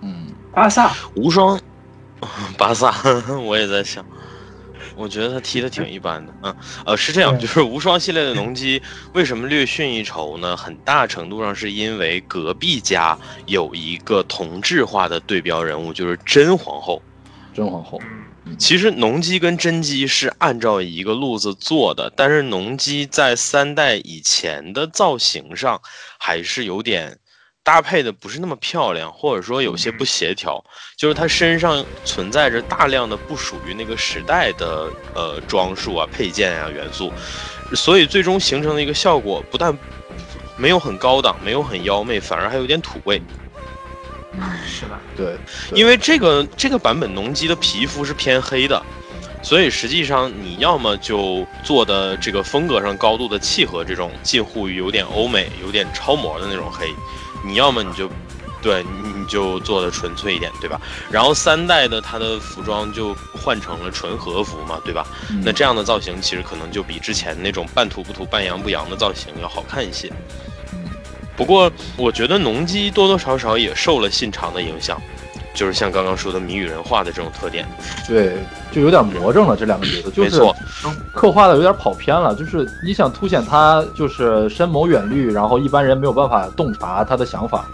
[0.00, 1.58] 嗯，巴萨无双，
[2.58, 2.92] 巴萨，
[3.42, 4.04] 我也在想，
[4.96, 6.32] 我觉得他踢的挺 一般的。
[6.42, 8.80] 嗯，呃，是这样，就是无双系列的农机
[9.12, 10.56] 为什么略逊一筹呢？
[10.56, 17.02] 很大程度上是因为隔壁家有一个同质化的对标人物，就是真皇后。
[17.54, 18.00] 真皇后，
[18.46, 25.80] 嗯，其实农机跟真机是按照一个路子做的，但是农机在三代以前的造型上
[26.18, 27.16] 还是有点
[27.64, 30.62] 搭配的不是那么漂亮，或者说有些不协调，
[30.96, 37.10] 就是它身上存在着大量的不属于那个时代的呃装束啊、配件啊元素，
[37.74, 39.76] 所以最终形成的一个效果不但
[40.58, 43.20] 没有很高档，没有很妖媚，反而还有点土味。
[44.66, 45.00] 是吧。
[45.16, 45.36] 对，
[45.70, 48.82] 对因为这个这个版本农机的皮肤是偏黑的，
[49.42, 56.92] 所以实际上你要么就做的这个风格上高度的契合这种近乎于有点欧美、有点超模的那种黑，
[57.44, 58.08] 你要么你就
[58.62, 60.80] 对你你就做的纯粹一点，对吧？
[61.10, 65.06] 然后三代的它的服装就换成了纯和服嘛，对吧？
[65.30, 70.10] 嗯那这样的造型其实可能就比之前那种半土不土、半洋不洋的造型要好看一些。
[71.36, 75.00] 不过，我觉得农机多多少少也受了信长的影响，
[75.54, 77.66] 就是像刚刚说的谜语人化的这种特点。
[78.06, 78.36] 对，
[78.72, 79.56] 就有点魔怔了。
[79.56, 80.54] 这两个角色就是没错，
[81.14, 87.64] 刻画的有点跑偏了，就是你想凸显他就是深谋远虑，然后一般人没有办法洞察他的想法，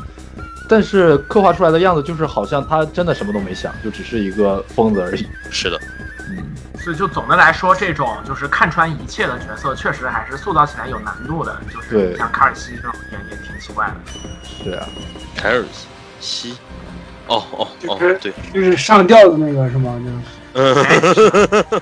[0.68, 5.26] 但是刻画出来的样子就是好像他真的什么都没想，就只是一个疯子而已。
[5.50, 5.80] 是的，
[6.28, 6.44] 嗯，
[6.78, 11.58] 所以就总的来说，这种就是看穿一切的角色，确实还是塑造起来有难度的。
[11.72, 13.94] 就是像卡尔西这种也也挺奇怪的。
[14.62, 14.86] 是啊，
[15.34, 15.64] 凯尔
[16.20, 16.56] 西，
[17.30, 19.98] 哦哦哦就是，对，就是上吊的那个是吗？
[20.52, 21.80] 就是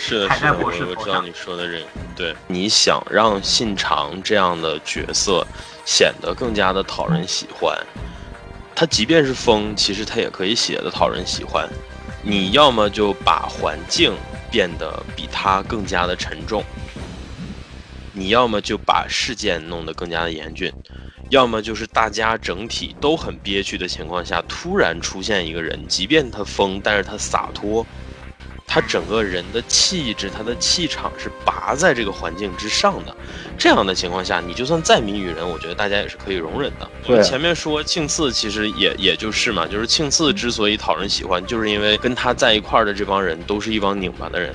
[0.00, 0.72] 是的，是的，我
[1.04, 1.84] 知道你说的这个。
[2.16, 5.46] 对，你想让信长这样的角色
[5.84, 7.76] 显得更加的讨人喜欢，
[8.74, 11.68] 他即便是疯，其实他也可以写的讨人喜欢。
[12.22, 14.12] 你要么就把环境
[14.50, 16.64] 变得比他更加的沉重，
[18.12, 20.72] 你要么就把事件弄得更加的严峻，
[21.30, 27.86] 要么就是大家整体都很憋屈的情况下，突然出现一个人，即便他疯，但是他洒脱，
[28.66, 33.14] 他整个人的气质、他的气场是拔在这个环境之上的。
[33.58, 36.88] 这样的情况下，你就算再谜语人，我觉得大家也是可以容忍的。
[37.02, 44.54] 我对们前面说庆次其实也也就是嘛，就是庆次之所以讨人喜欢，就是因为跟他在一块儿的这帮人都是一帮拧巴的人。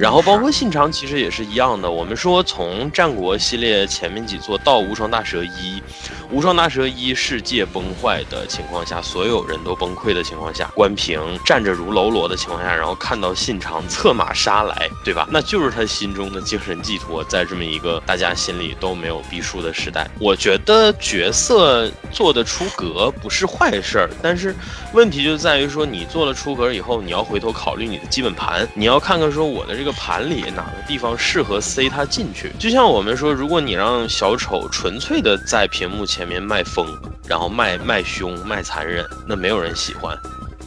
[0.00, 1.90] 然后包括信长其实也是一样的。
[1.90, 5.82] 我们说从战国系列前面几座到无双大蛇一，
[6.30, 15.28] 无双大蛇一世界崩坏的情况下，所有人都崩溃的情况下，关平站着如喽啰的情况下，然后看到信长策马杀来，对吧？
[15.30, 24.56] 那就是他心中的精神寄托，在这么一个大家心里都没有逼数的时代，我觉得角色做得出格不是坏事儿，但是
[24.94, 32.52] 问题就在于说，你做了出格以后，你要回头考虑你的基本盘，你要看看说我的这个盘里哪个地方适合塞它进去。
[32.58, 36.86] 就像我们说，如果你让小丑纯粹的在屏幕前面卖疯，
[37.28, 40.16] 然后卖卖凶、卖残忍，那没有人喜欢。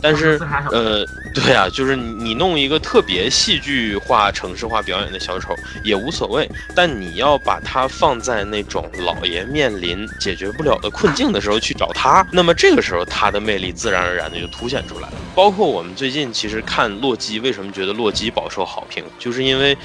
[0.04, 0.38] 但是
[0.70, 15.14] 呃，对啊，就是你你弄一个特别戏剧化、城市化表演的小丑也无所谓，但你要把它放在那种老爷面临解决不了的困境的时候去找他，那么这个时候他的魅力自然而然的就凸显出来了。
[15.34, 19.78] 包括我们最近其实看《洛基》，为什么觉得《洛基》饱受好评，就是因为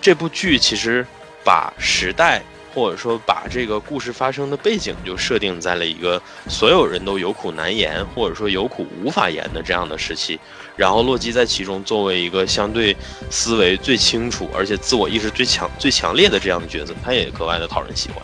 [0.00, 1.06] 这部剧其实
[1.44, 2.42] 把时代。
[2.76, 10.38] 或者说，把这个故事发生的背景就设定在了一个所有人都有苦难言，或者说有苦无法言的这样的时期。
[10.76, 12.94] 然后洛基在其中作为一个相对
[13.30, 18.22] 思维最清楚，而且自我意识最强、最强烈的这样的角色，他也格外的讨人喜欢。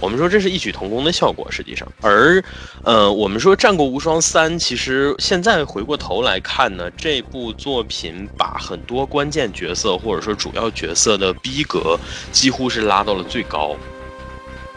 [0.00, 1.90] 我们说这是异曲同工的效果，实际上。
[2.02, 2.44] 而，
[2.82, 11.98] 呃，我们说《战国无双三》，其实现在回过头来看呢，这部作品把很多关键角色或者说主要角色的逼格
[12.30, 13.74] 几乎是拉到了最高。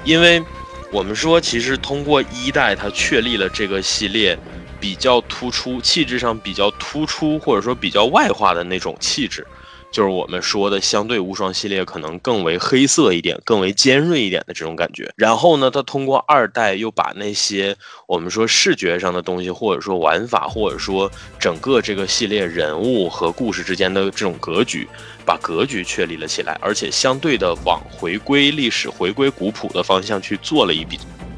[0.08, 0.42] 因为，
[0.90, 4.40] 我们说，其实通过一代，它确立了这个系列
[4.80, 9.46] 比较突出、气质上比较突出，或者说比较外化的那种气质。
[9.92, 15.12] 就是我们说的，相对无双系列可能更为黑色一点，更为尖锐一点的这种感觉。
[15.18, 17.76] 然后呢，它通过二代又把那些
[18.08, 24.88] 我们说视觉上的东西，或者说玩法，或者说整个这个系列人物和故事之间的这种格局，
[25.28, 30.98] 把格局确立了起来，而且相对的往回归历史、回归古朴的方向去做了一笔，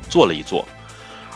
[0.10, 0.66] 做了一做。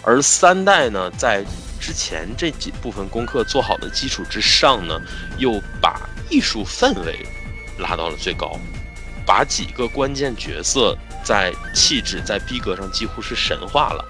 [0.04, 1.44] 而三代呢，在
[1.82, 5.02] 之前这几部分功课做好的基础之上呢，
[5.40, 6.00] 又把。
[6.30, 7.20] 艺术氛围
[7.78, 8.58] 拉到了最高，
[9.24, 14.04] 把几个关键角色在气质、在逼格上几乎是神化了。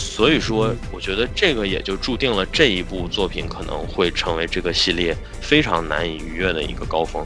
[0.00, 7.24] 所以说，我觉得这个也就注定了这一部作品可能会成为这个系列非常难以逾越的一个高峰。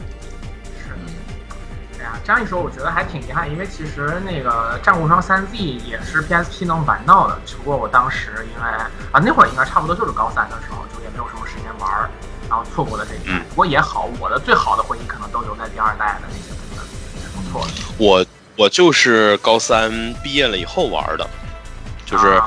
[0.82, 0.92] 是，
[2.00, 5.56] 哎呀，这样一说，我觉得还挺遗憾，因为其实那个《战国无双三 Z》
[5.86, 8.68] 也是 PSP 能玩到的，只不过我当时因为
[9.12, 12.10] 啊那会儿应该差不多就是高三的时候，就也没有什么时间玩儿。
[12.46, 16.84] 然后错过了这一代，不过也好，我的最好的回忆可能都留在第二代的那些部分，
[17.22, 17.72] 是不错的。
[17.96, 19.90] 我我就是高三
[20.22, 21.26] 毕业了以后玩的，
[22.04, 22.40] 就是，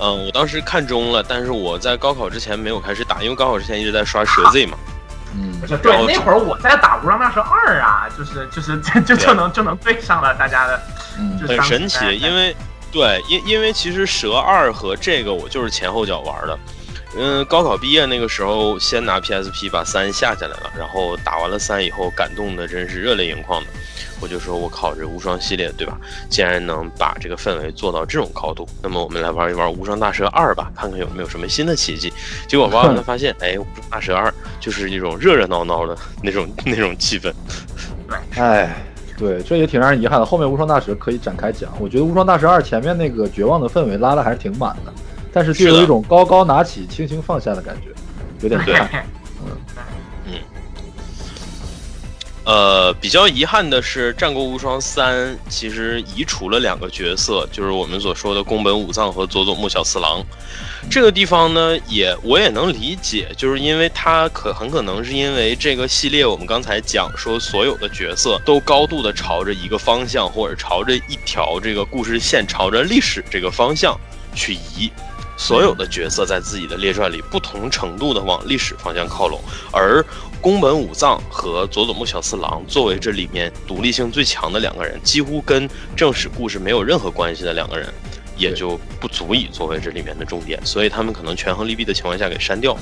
[0.00, 4.76] 嗯，我当时看中了，但是我在高考之前没有开始打，因为高考之前一直在刷蛇 Z 嘛。
[5.34, 10.80] 嗯，对，那会儿我在打无双大蛇二啊，就是就是 就就能就能对上了大家的，
[11.46, 12.56] 很神奇，因为
[12.90, 16.58] 对，因因为其实蛇二和这个我就是前后脚玩的。
[17.18, 23.68] 嗯，高考毕业那个时候，先拿 PSP 把三下下来了，然后打完了三以后，感动的真是热泪盈眶的。
[24.20, 25.98] 我就说，我靠，这无双系列对吧？
[26.28, 32.12] 竟然能把这个氛围做到这种高度，那么我们来玩一玩无双大蛇二吧，看看有没有什么新的奇迹。
[32.46, 37.32] 结果玩完了 发现，哎，无双大蛇二就是一种热热闹闹的那种那种气氛。
[38.08, 38.76] 对，哎，
[39.16, 40.26] 对，这也挺让人遗憾的。
[40.26, 44.92] 后面无双大蛇可以展开讲，我觉得无双大蛇二前面那个绝望的氛围拉的还是挺满的。
[45.36, 47.90] 但是就有一种高高拿起、轻轻放下的感觉，
[48.40, 48.74] 有点对。
[49.44, 49.52] 嗯
[50.24, 50.32] 嗯。
[52.44, 60.24] 呃，比较遗憾的是，《战国无双三》其实移除了两个角色，就是我们所说的宫本武藏和佐佐木小次郎。
[60.90, 73.94] 这个地方呢，也我也能理解，就是因为它可很可能是因为这个系列，我们刚才讲说，所有的角色都高度的朝着一个方向，或者朝着一条这个故事线，朝着历史这个方向
[74.34, 74.90] 去移。
[75.36, 79.40] 所有的角色在自己的列传里不同程度的往历史方向靠拢，
[79.72, 80.04] 而
[80.40, 87.92] 宫本武藏和佐佐木小次郎作为这里面独立性最强的两个人，几乎跟正史故事没有任何关系的两个人，
[88.36, 92.76] 也就不足以作为这里面的重点，所以他们可能权衡利弊的情况下给删掉。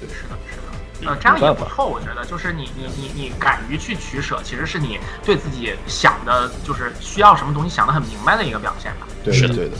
[0.00, 1.10] 对，是的，是的。
[1.10, 9.06] 呃，这样也不错，我觉得就是你你你你敢于去取舍，其实是你对自己想的，就是需要什么东西想得很明白的一个表现吧。
[9.24, 9.76] 对，是的，对的。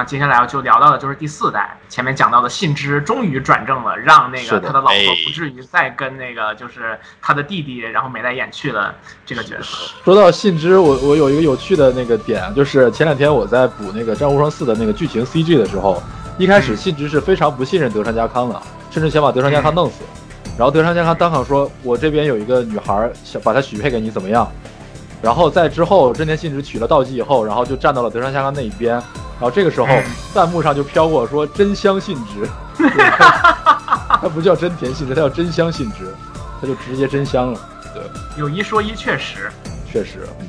[0.00, 8.94] 那接下来就聊到的就是第四代，前面讲到的信之终于转正了，让那个他的老婆哎不至于再跟那个就是他的弟弟，然后眉来眼去的
[9.26, 9.92] 这个角色。
[10.02, 16.02] 说到信之，我我有一个有趣的那个点啊，就是前两天我在补那个《战无双四》的那个剧情 CG 的时候，
[16.38, 18.58] 一开始信之是非常不信任德川家康的，
[18.90, 19.96] 甚至想把德川家康弄死。
[20.56, 24.50] 然后德川家康当场说：“我这边有一个女孩，想把她许配给你，怎么样？”
[25.20, 28.98] 然后在之后，真田信之娶了道计以后，然后就站到了德川家康那一边。
[29.40, 36.14] 然后这个时候嗯，弹幕上就飘过说：“真香信之。”对他不叫真甜信之，他叫真香信之，
[36.60, 37.60] 他就直接真香了。
[37.94, 38.02] 对，
[38.36, 39.50] 有一说一，确实。
[39.90, 40.46] 确实，嗯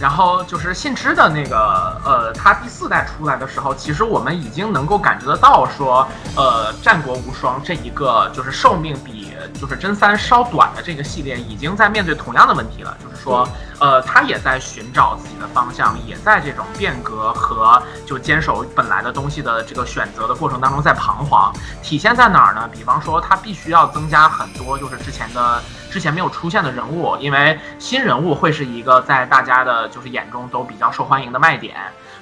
[0.00, 9.30] 然后就是信之的那个，呃，他第四代出来的时候，其实我们已经能够感觉得到说，呃，战国无双这一个就是寿命比
[9.60, 13.46] 就是真三稍短的这个系列，已经在面对同样的问题了，就是说，
[13.78, 21.52] 呃，他也在寻找自己的方向，也在这种变革和就坚守本来的东西的这个选择的过程当中在彷徨。
[21.82, 22.66] 体现在哪儿呢？
[22.72, 31.76] 比方说，他必须要增加很多就是之前的之前没有出现的人物，因为新人物会是一个在大家的就是眼中都比较受欢迎的卖点。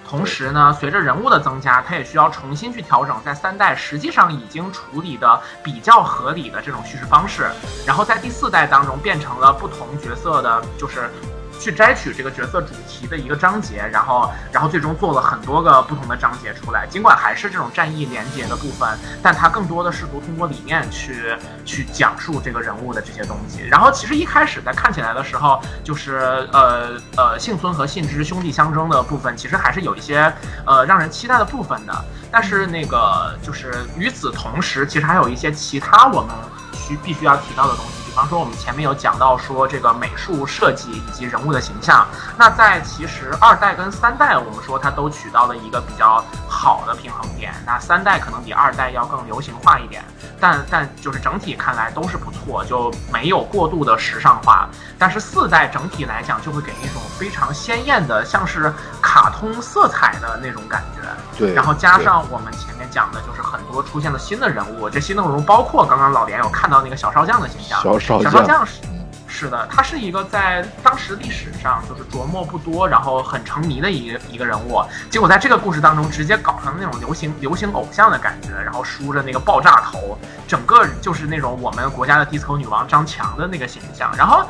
[0.09, 7.51] 同时呢，随着人物的增加，它也需要重新去调整在三代实际上已经处理的比较合理的这种叙事方式，
[7.87, 11.11] 然后在第四代当中变成了不同角色的，就是
[11.59, 16.87] 去摘取这个角色主题的一个章节，然后然后最终做了很多个不同的章节出来。
[16.87, 18.89] 尽管还是这种战役连接的部分，
[19.23, 23.63] 但它更多的试图通过理念去去讲述这个人物的这些东西。
[23.67, 30.33] 然后其实一开始在看起来的时候，就是呃呃幸村和信之兄弟相争的部分，其实还是有一些
[30.65, 32.05] 呃让人期待的部分的。
[32.31, 36.35] 但是那个就是与此同时，其实还有一些其他我们
[36.73, 38.08] 需必须要提到的东西。
[38.19, 42.05] 比方说，我们前面有讲到说这个美术设计以及人物的形象。
[42.37, 47.55] 那在其实二代跟三代，我们说它都取到了一个比较好的平衡点。
[47.65, 50.05] 那三代可能比二代要更流行化一点，
[50.41, 54.69] 但但就是整体看来都是不错，就没有过度的时尚化。
[54.99, 61.09] 但是四代整体来讲，就会给一种非常鲜艳的，像是卡通色彩的那种感觉。
[61.39, 61.55] 对。
[61.55, 67.81] 然后加上我们前面讲的，就是很多出现了新的人物，这新的人物包括刚刚老连有看到那个小少将的形象。
[67.81, 68.81] 小少小少将，是
[69.27, 74.83] 是的，他是一个在当时历史上就是琢磨不多，然后很沉迷的一个一个人物。
[75.11, 84.11] 结果在这个故事当中，直接搞成那种流行流行偶像的感觉，然后梳着那个爆炸头，整个就是那种我们国家的 disco 女王张强的那个形象。
[84.17, 84.43] 然后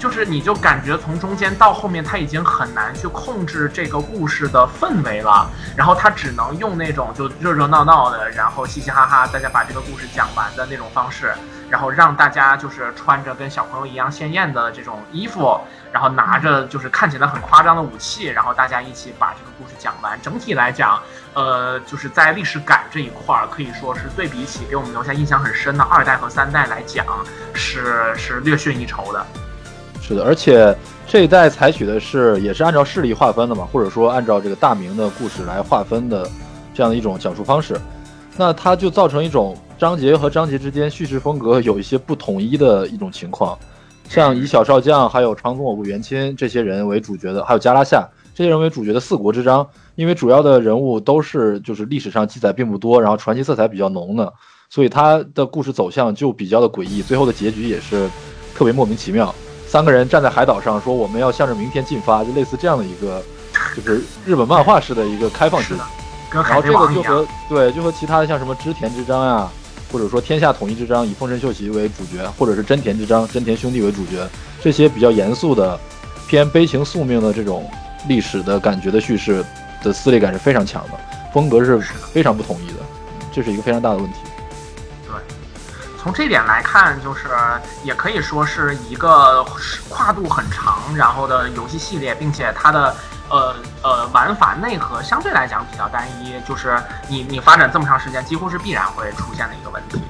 [0.00, 5.46] 就是你就感觉从中间到后面，他已经很难去控制这个故事的氛围了，
[5.76, 11.34] 然后他只能用那种就热热闹闹的，然后嘻嘻哈哈，大家把这个故事讲完的那种方式，
[11.68, 15.60] 然后让大家就是穿着跟小朋友一样鲜艳的这种衣服，
[15.92, 20.18] 然后拿着就是看起来很夸张的武器，然后大家一起把这个故事讲完。
[20.22, 20.98] 整体来讲，
[21.34, 27.04] 呃，就是在历史感这一块儿，可以说是对比起给我们留下印象很深的二代和三代来讲，
[27.52, 29.26] 是是略逊一筹的。
[30.10, 36.28] 是的，而且这一代采取的是也是按照势力划分的嘛，或者说按照这个大明的故事来划分的
[36.74, 37.80] 这样的一种讲述方式，
[38.36, 43.56] 那它就造成一种章节和章节之间叙事风格有一些不统一的一种情况。
[44.08, 48.04] 像以小少将、还有长宗我部元亲这些人为主角的，还有加拉夏
[48.34, 54.32] 这些人为主角的四国之章，因为主要的人物都是就是历史上记载并不多，然后传奇色彩比较浓的，
[54.68, 58.10] 所以它的故事走向就比较的诡异，最后的结局也是
[58.56, 59.32] 特别莫名其妙。
[59.70, 63.22] 三个人站在海岛上说我们要向着明天进发，就类似这样的一个，
[63.76, 65.84] 就是日本漫画式的一个开放结局是的。，
[66.32, 67.24] 然后这个就和。
[67.48, 69.48] 对，就和其他的像什么织田之章呀，
[69.92, 74.28] 或者说天下统一之章以丰臣秀吉为主角，或者是真田之章真田兄弟为主角，
[74.60, 75.78] 这些比较严肃的、
[76.26, 77.70] 偏悲情宿命的这种
[78.08, 79.44] 历史的感觉的叙事
[79.84, 80.98] 的撕裂感是非常强的，
[81.32, 81.78] 风格是
[82.12, 82.80] 非常不统一的，
[83.32, 84.18] 这是一个非常大的问题。
[86.02, 87.28] 从这点来看，就是
[87.84, 89.44] 也可以说是一个
[89.88, 92.96] 跨度很长，然后的游戏系列，并且它的
[93.28, 100.00] 呃呃玩法内核相对来讲比较单一，就是你你发展这么长时间，几乎是必然会出现的一个问题，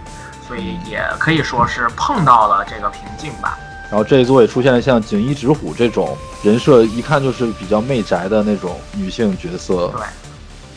[0.47, 3.59] 所以也可以说是碰到了这个瓶颈吧。
[3.91, 9.93] 然后这一作也出现了像锦衣直虎这种人设，一看就是比较媚宅的那种女性角色。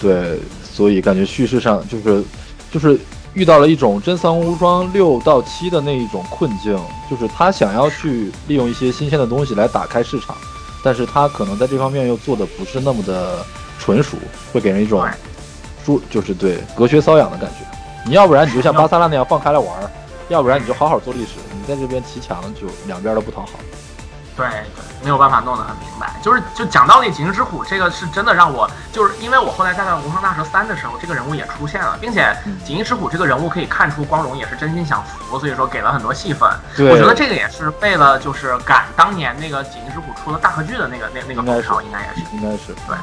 [0.01, 2.24] 对，对，所以感觉叙事上就是
[2.72, 2.99] 就是
[3.34, 6.80] 遇到了一种真三国无双六到七的那一种困境，
[7.10, 10.36] 就是他想要去利用一些新鲜的东西来打开市场，
[10.84, 13.44] 但是他可能在这方面又做的不是那么的
[13.80, 14.18] 纯熟，
[14.52, 15.12] 会给人一种对
[15.84, 17.66] 猪就是对隔靴搔痒的感觉。
[18.06, 19.92] 你要不然你就像巴萨拉那样放开了玩，
[20.30, 21.32] 要不然你就好好做历史。
[21.56, 23.52] 你在这边骑墙就两边都不讨好。
[24.36, 26.12] 对对，没有办法弄得很明白。
[26.22, 36.50] 就是就讲道理，锦衣之虎这个是真的让我，就是因为我后来在看《无双大蛇三》的时候，这个人物也出现了，并且锦衣之虎这个人物可以看出光荣也是真心想服，所以说给了很多戏份。
[36.76, 42.22] 对我觉得这个也是为了就是赶当年那个锦衣之虎出了大合剧的那个那那个应该是风潮，应该也是。
[42.36, 42.96] 应该是对，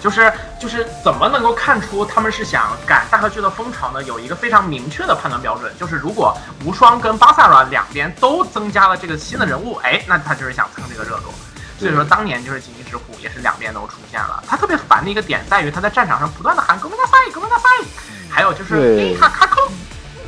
[0.00, 4.02] 就是就是怎么能够看出他们是想赶大合剧的风潮呢？
[4.02, 11.32] 有一个非常明确的判断标准，就是如果无双跟巴萨拉两边都增加了这个新的人物，哎，那他就是想蹭这个热度。
[11.78, 14.44] 所以说当年就是锦衣之虎也是两边都出现了。
[14.46, 17.64] 他特别烦的一个点在于他在战场上不断的喊“革命大赛，革命大赛”，
[18.28, 19.62] 还有就是对“卡卡扣”，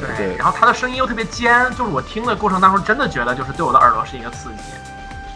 [0.01, 4.63] 对对，然后他的声音又特别尖，就是我听的过程当中真的觉得就是对我的耳朵是一个刺激。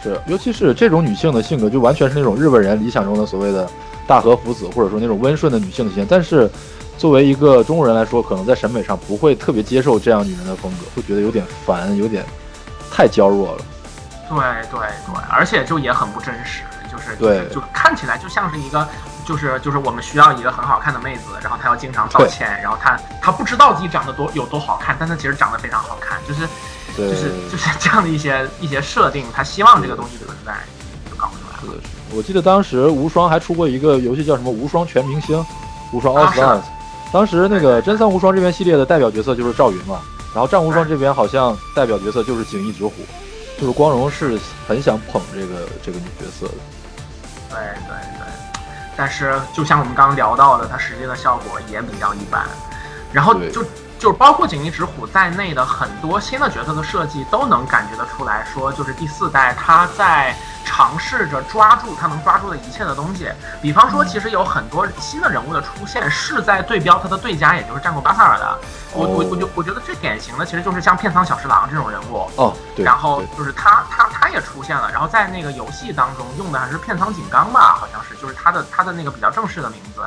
[0.01, 3.69] 是，尤其是这种女性的性格，就完全是那种日本人理想中的所谓的
[4.07, 6.07] 大和福子，或者说那种温顺的女性的形象。
[6.09, 6.49] 但是，
[6.97, 12.25] 作为一个中国人来说，可能在审美上不会特别接受这样女人的风格，会觉得有点烦，有点
[12.89, 13.61] 太娇弱了。
[14.29, 14.37] 对
[14.71, 18.85] 对对，而且就也很不真实，就是对就看起来就像是一个，
[19.25, 26.47] 就是就是我们需要一个很好看的妹子，然后她要经常道歉，然后她她不知道自己长得多有多好看，但她其实长得非常好看，就是
[26.97, 30.53] 对，就是就是这样的一些一些设定，她希望这个东西存在，
[31.09, 31.35] 就搞出
[31.69, 31.81] 来了。
[32.15, 35.37] 我记得当时无双还出过一个游戏叫什么《无双全明星》，
[35.91, 36.61] 无双 All Stars。
[37.11, 40.01] 当时那个真三无双这边系列的代表角色就是赵云嘛，
[40.33, 42.93] 然后战无双这边好像代表角色就是锦衣直虎，
[43.59, 44.37] 就是光荣是
[44.67, 46.53] 很想捧这个这个女角色的。
[47.49, 48.27] 对对对，
[48.97, 52.45] 但是就像我们刚刚聊到的，它实际的效果也比较一般。
[53.13, 53.63] 然后就
[53.99, 63.27] 就是包括锦衣直虎在内的很多新的角色的设计，都能感觉得出来说，就是第四代他在尝试着抓住他能抓住的一切的东西。
[63.61, 68.59] 比方说，其实有很多新的人物的出现是在对标他的对家，也就是战国巴萨尔的。
[68.93, 72.29] 我我我就我觉得最典型的其实就是像片仓小十郎这种人物。
[72.35, 72.85] 哦，对。
[72.85, 80.01] 然后就是他他他也出现了，然后在那个游戏当中用的还是片仓景纲吧，好像是，就是他的他的那个比较正式的名字。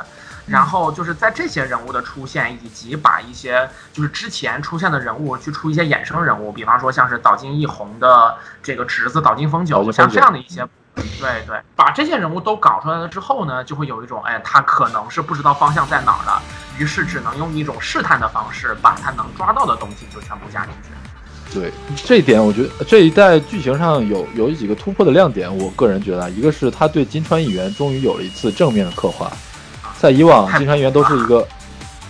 [0.45, 10.67] 然后就是在这些人物的出现，以及把一些就是之前出现的人物去出一些衍生人物，比方说像是岛津义弘的这个侄子岛津丰久，岛津丰久像这样的一些。
[10.93, 16.41] 对对，把这些人物都搞出来了之后呢，就会有一种，哎，他可能是不知道方向在哪儿了，
[16.77, 20.89] 于是只能用一种试探的方式，把他能抓到的东西就全部加进去。
[21.53, 25.55] 对这一点，我觉得这一代剧情上有有几个突破的亮点。
[25.57, 29.31] 我个人觉得啊，一个是他对金川议员终于有了一次正面的刻画，
[30.01, 31.47] 在以往金川议员都是一个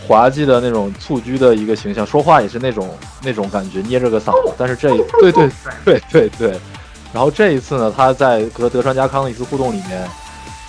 [0.08, 2.90] 滑稽的那种蹴鞠的一个形象，说话也是那种
[3.22, 4.54] 那种感觉，捏着个嗓子。
[4.58, 5.50] 但是这一对对
[5.84, 6.60] 对对对，
[7.12, 10.08] 然后这一次呢，他在和德川家康的一次互动里面，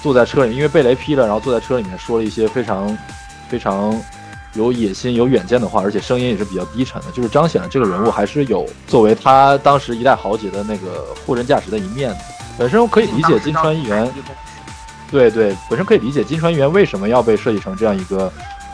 [0.02, 2.98] 坐在车里，因为被雷劈了，然后坐在车里面说了一些非常
[3.48, 3.96] 非常
[4.54, 12.16] 有野心、有远见的话，而且声音也是比较低沉的，就是彰显了这个人物还是有作为他当时一代豪杰的那个货真价实的一面的。
[12.58, 14.12] 本身我可以理解金川议员，
[15.12, 18.32] 对对，本身可以理解金川议员为什么要被设计成这样一个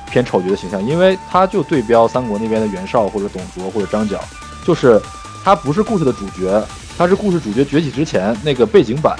[0.08, 4.18] 偏丑角的形象，因为他就对标三国那边的袁绍或者董卓或者张角，
[4.64, 5.02] 就是
[5.44, 6.64] 他不是故事的主角，
[6.96, 9.16] 他是故事主角崛起之前那个背景板，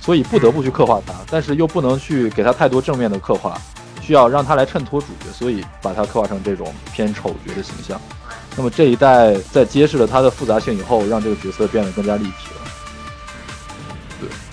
[0.00, 3.60] 所以不得不去刻画他，但是又不能去给他太多正面的刻画，
[4.00, 8.00] 需要让他来衬托主角，所以把他刻画成这种偏丑角的形象。
[8.56, 12.61] 那么这一代在揭示了他的复杂性以后，让这个角色变得更加立体了。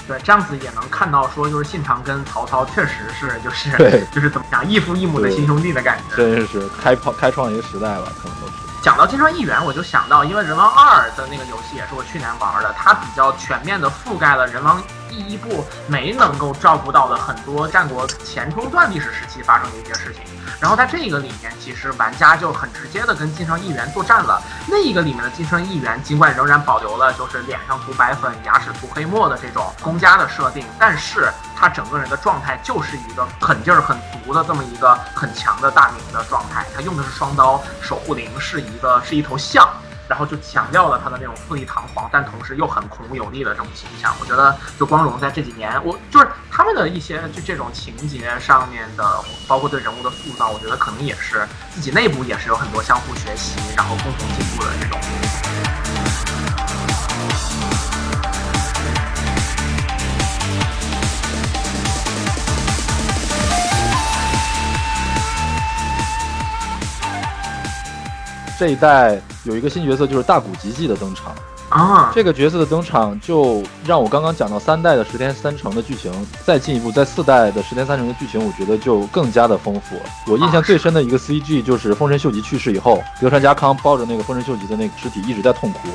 [0.10, 6.16] 对，这样子也能看到，说就是信长跟曹操确实是就是对就是怎么讲异父异母的对亲兄弟的感觉。
[6.18, 8.54] 真是开创开创一个时代吧，可能都是。
[8.82, 20.24] 讲到金川议员，我就想到，因为《人王二》的那个游戏也是我去年玩的，它比较全面的覆盖了人王第一部没能够照顾到的很多战国前中段历史时期发生的一些事情。
[20.62, 24.42] 然后在这个里面，其实玩家就很直接的跟金川议员作战了。
[24.66, 36.66] 那一个里面的金川议员，尽管仍然保留了就是脸上涂白粉、牙齿涂黑墨的这种公家的设定，但是他整个人的状态就是一个狠劲儿很足的这么一个很强的大名的状态。
[36.74, 39.68] 他用的是双刀，守护灵是一个是一头象。
[40.08, 44.12] 然后就强调了他的那种富丽堂皇，但同时又很孔武有力的这种形象。
[44.20, 55.89] 我觉得就光荣在这几年，我就是他们的一些就这种情节上面的，包括对人物的塑造，我觉得可能也是自己内部也是有很多相互学习，然后共同进步的这种。
[68.60, 71.34] 这一代有一个新角色，就是大谷吉继的登场。
[71.70, 76.12] 啊，这个角色的登场，就让我刚刚讲到三代的十天三成的剧情，
[76.44, 80.02] 再进一步，在四代的十天三成的剧情，我觉得就更加的丰富了。
[80.28, 85.88] 我印象最深的一个 CG 就是丰臣秀吉去世以后，德川家康抱着那个丰臣秀吉的那个尸体一直在痛哭，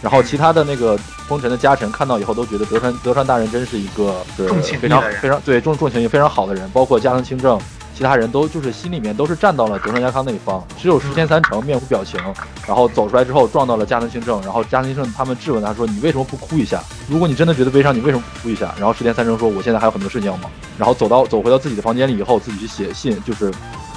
[0.00, 0.96] 然后其他的那个
[1.26, 7.58] 丰臣的家臣看到以后都觉得德川德川大人真是一个重情义非常非常对重重情义非常好的人，包括加藤清正，
[7.96, 12.20] 其他人都就是心里面都是站到了德川家康那一方，只有石田三成面无表情，
[12.66, 16.78] 然后走出来之后撞到了加藤清正，然后加藤清正他们质问他说：“你为什么不哭一下？
[17.08, 23.50] 如果你真的觉得悲伤，你为什么不哭一下？”然后石田三成说：“我现在还有很多事情要忙。”然后走到走回到自己的房间里以后，自己去写信，就是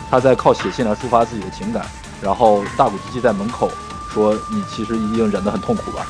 [0.09, 1.85] 他在靠写信来抒发自己的情感。
[2.21, 3.69] 然后大谷吉吉在门口
[4.13, 6.05] 说：“你其实已经忍得很痛苦了？”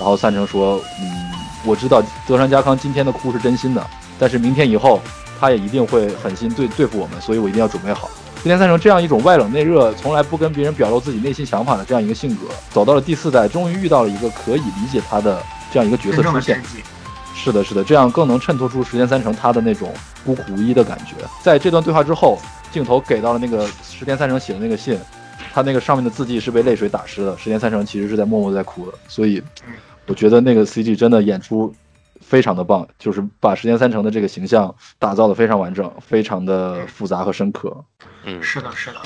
[0.00, 1.30] 然后三成说：“嗯，
[1.66, 3.86] 我知道德川家康今天的哭是真心的，
[4.18, 4.98] 但是明天以后
[5.38, 16.62] 他也一定会狠心对对付我们，所以我一定要准备好。”石田三成这样一种外冷内热、从来不跟别人表露自己内心想法的这样一个性格，走到了第四代，终于遇到了一个可以理解他的这样一个角色出现。
[17.34, 19.92] 是的，是的，这样更能衬托出石田三成他的那种
[20.24, 21.14] 孤苦无依的感觉。
[21.42, 22.38] 在这段对话之后，
[22.70, 24.98] 镜头给到了那个石田三成写的那个信，
[25.52, 27.36] 他那个上面的字迹是被泪水打湿的。
[27.38, 29.42] 石田三成其实是在默默在哭的，所以
[30.06, 31.72] 我觉得那个 CG 真的演出
[32.20, 37.84] 非常的棒，就是把时间三成的这个形象打造的非常完整，非常的复杂和深刻。
[38.24, 39.00] 嗯，是的，是的。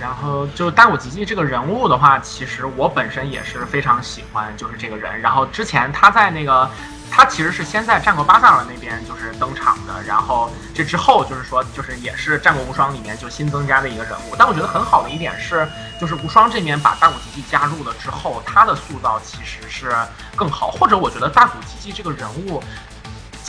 [0.00, 5.20] 然后就大谷吉吉这个人物的话，其实我本身也是非常喜欢，就是这个人。
[5.20, 6.70] 然后之前他在那个，
[7.10, 14.36] 他其实是先在战国巴萨尔那边就是登场的，然后这之后就是说，就是也是战国无双里面就新增加的一个人物。
[14.38, 15.68] 但我觉得很好的一点是，
[16.00, 19.94] 就是无双这边把大古吉吉加入了之后，他的塑造其实是
[20.36, 22.62] 更好，或者我觉得大古吉吉这个人物。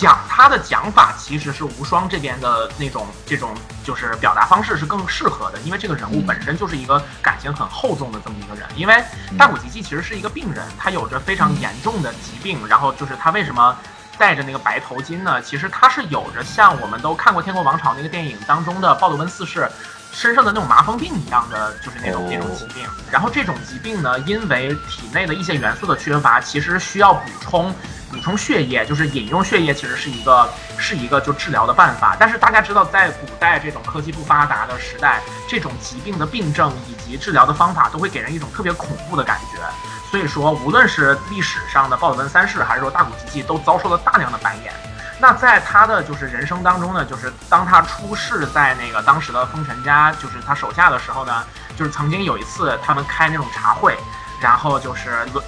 [0.02, 8.68] 讲他的讲法其实是无双这边的那种这种就是表达方式是更适合的，因为这个人物本身就是一个感情很厚重的这么一个人。
[8.76, 9.04] 因为
[9.38, 13.78] 大谷吉吉其实是一个病人，他有着非常严重的疾病，然后就是他为什么
[14.18, 15.40] 戴着那个白头巾呢？
[15.40, 19.70] 其实他是有着像我们都看过《天国王朝》那个电影当中的鲍德温四世。
[20.14, 22.88] 身上的那种麻风病一样的，就是那种、哦那种疾病。
[23.10, 27.74] 然后这种疾病呢，因为体内的一些元素的缺乏，其实需要补充
[28.12, 32.16] 补充血液，就是饮用血液，其实是一个是一个就治疗的办法。
[32.20, 39.62] 但是大家知道，在古代这种科技不发达的时代，这种疾病的病症以及治疗的方法都会给人一种特别恐怖的感觉。
[40.10, 44.74] 所以说，无论是历史上的鲍尔温三世，还是说大古奇迹，都遭受了大量的白眼。
[45.22, 51.44] 那在他的就是人生当中呢，就是当他出世在那个当时的丰臣家，就是他手下的时候呢，
[51.78, 53.96] 就是曾经有一次他们开那种茶会，
[54.42, 55.46] 然后就是轮，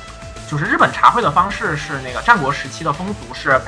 [0.48, 3.60] 就是日本茶会的方式是那个战国时期的风俗是，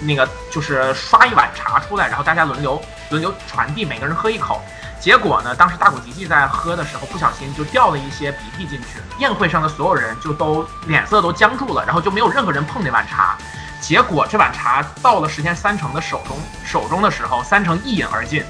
[0.00, 4.60] 那个就是刷一碗茶出来，然后大家轮流轮流传递，每个人喝一口。
[4.98, 13.38] 结果呢，当时大谷吉吉在喝的时候，不小心就掉了一些鼻涕进去，宴会上的所有人就都脸色都僵住了，然后就没有任何人碰那碗茶。
[13.82, 18.42] 结果这碗茶到了石田三成的手中手中的时候，三成一饮而尽。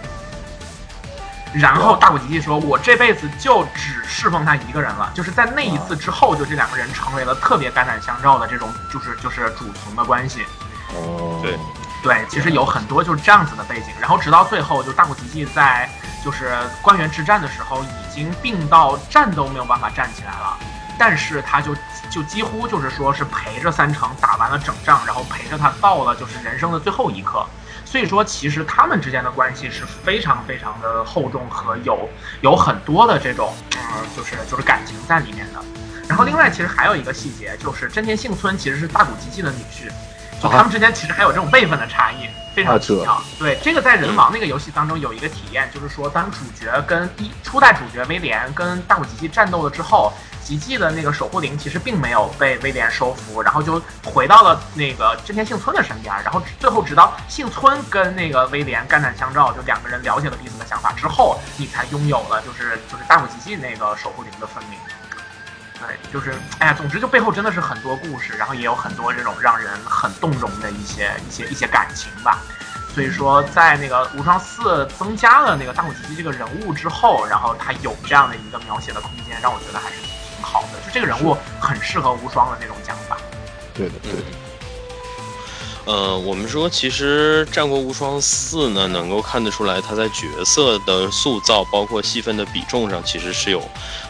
[1.55, 10.47] 然后大谷吉吉说：“我这辈子就只侍奉他一个人了。”就是在那一次之后，就这两个人成为了特别肝胆相照的这种，就是就是主从的关系。
[10.95, 11.59] 哦，对
[12.03, 13.89] 对，其实有很多就是这样子的背景。
[14.01, 15.89] 然后直到最后，就大谷吉吉在
[16.25, 20.57] 就是官员之战的时候，已经病到站都没有办法站起来了，
[20.99, 21.75] 但是他就
[22.13, 27.45] 就几乎就是说是陪着三成打完了整仗，然后陪着他到了就是人生的最后一刻。
[27.87, 32.09] 所以说，其实他们之间的关系是非常非常的厚重和有
[32.43, 35.61] 有很多的这种呃，就是就是感情在里面的。
[36.09, 39.91] 然后另外，其实还有一个细节，就是真田幸村其实是大谷吉吉的女婿，
[40.43, 43.23] 就他们之间其实还有这种辈分的差异，非常奇妙。
[43.39, 50.13] 对，这个在人王那个游戏当中有一个体验，就是说当主角跟一初代主角威廉跟大谷吉吉战斗了之后。
[50.45, 64.79] 吉吉的那个守护灵其实并没有被威廉收服，然后就回到了那个真田幸村的身边，然后最后直到幸村跟那个威廉肝胆相照，就两个人了解了彼此的想法之后，你才拥有了就是就是大谷吉吉那个守护灵的分明。
[65.81, 72.39] 对，就是哎呀，总之就背后真的是很多故事，然后也有很多这种让人很动容的一些一些一些感情吧。
[72.95, 79.97] 所以说，在那个无双四增加了那个大谷吉吉这个人物之后，然后他有这样的一个描写的空间，让我觉得还是
[80.53, 80.79] 好的。
[80.85, 83.17] 就这个人物很适合无双的那种讲法。
[83.73, 84.19] 对的，对的。
[85.85, 93.61] 呃，我们说，其实《战国无双四》呢，能够看得出来，他在角色的塑造，包括戏份的比重上，其实是有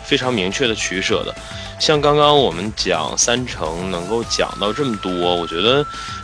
[0.05, 1.34] 非常明确的取舍的。
[1.80, 5.82] 像刚刚我们讲三成能够讲到这么多，我觉得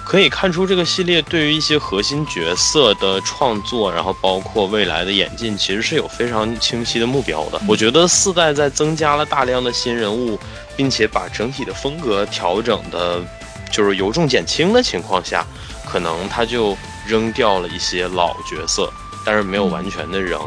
[0.08, 7.60] 可以看出这个系列对于一些核心角色的创作，然后包括未来的演进，其实是有非常清晰的目标的。
[7.68, 10.40] 我觉得四代在增加了大量的新人物，
[10.74, 13.22] 并且把整体的风格调整的。
[13.70, 15.46] 就是由重减轻的情况下，
[15.86, 16.74] 可能他就
[17.06, 18.90] 扔掉了一些老角色，
[19.26, 20.40] 但是没有完全的扔。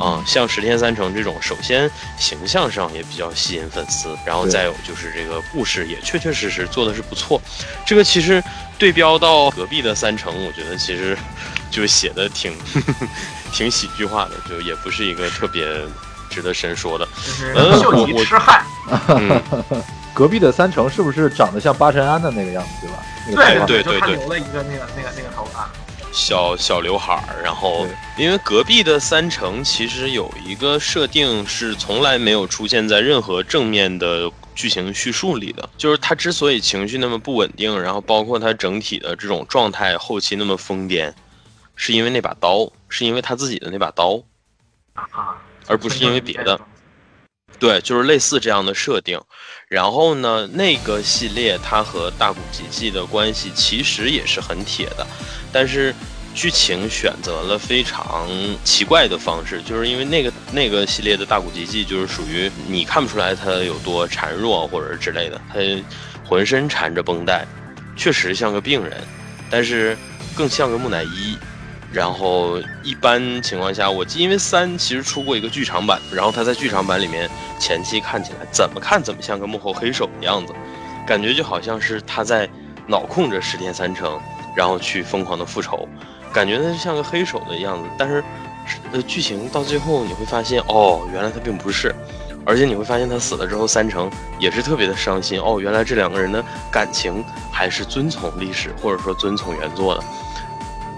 [0.00, 1.88] 啊、像十天三成这种，首先
[2.18, 7.40] 形象上也比较吸引粉丝，然后再有就是这个故事也确确实实做的是不错。
[7.86, 8.42] 这个其实
[8.78, 11.18] 对标到隔壁的三成，我觉得其实
[11.70, 12.52] 就写的挺
[13.52, 15.66] 挺喜剧化的，就也不是一个特别
[16.30, 17.06] 值得深说的。
[17.26, 18.64] 就是呃秀吉我我痴汉，
[19.08, 19.42] 嗯，
[20.14, 22.86] 隔壁的三成是不是长得像八神庵的那个样子，
[23.26, 23.52] 对吧？
[23.52, 25.68] 那个对对对他留了一个那个那个那个头发，
[26.12, 41.12] 小小刘海儿，然后因为隔壁的三成其实有一个设定是从来没有出现在任何正面的剧情叙述里的，就是他之所以情绪那么不稳定，然后包括他整体的这种状态后期那么疯癫，
[41.76, 44.20] 是因为那把刀，是因为他自己的那把刀，
[44.94, 45.38] 啊，
[45.68, 46.60] 而不是因为别的。
[47.60, 49.20] 对，就是类似这样的设定。
[49.68, 55.06] 然后呢，那个系列它和大古吉吉的关系其实也是很铁的，
[55.52, 55.94] 但是
[56.38, 58.28] 剧情选择了非常
[58.62, 65.58] 奇怪的方式，就是因为那个那个系列的大古吉记就是属于你看不出来他有多孱弱或者之类的，他
[66.24, 67.44] 浑身缠着绷带，
[67.96, 69.02] 确实像个病人，
[69.50, 69.98] 但是
[70.36, 71.36] 更像个木乃伊。
[71.92, 77.28] 然后一般情况下，我记因为三其实出过一个剧场版，然后他在剧场版里面
[77.58, 80.52] 前期看起来怎么看怎么像个幕后黑手的样子，
[81.04, 82.48] 感觉就好像是他在
[82.86, 84.20] 脑控着石田三成，
[84.54, 85.88] 然后去疯狂的复仇，
[86.32, 87.88] 感觉他就像个黑手的样子。
[87.98, 88.22] 但是，
[88.92, 91.94] 呃，剧情到最后你会发现，哦，原来他并不是，
[92.44, 95.40] 而且你会发现他死了之后，三成也是特别的伤心。
[95.40, 100.04] 哦，原来这两个人的感情还是遵从历史或者说遵从原作的。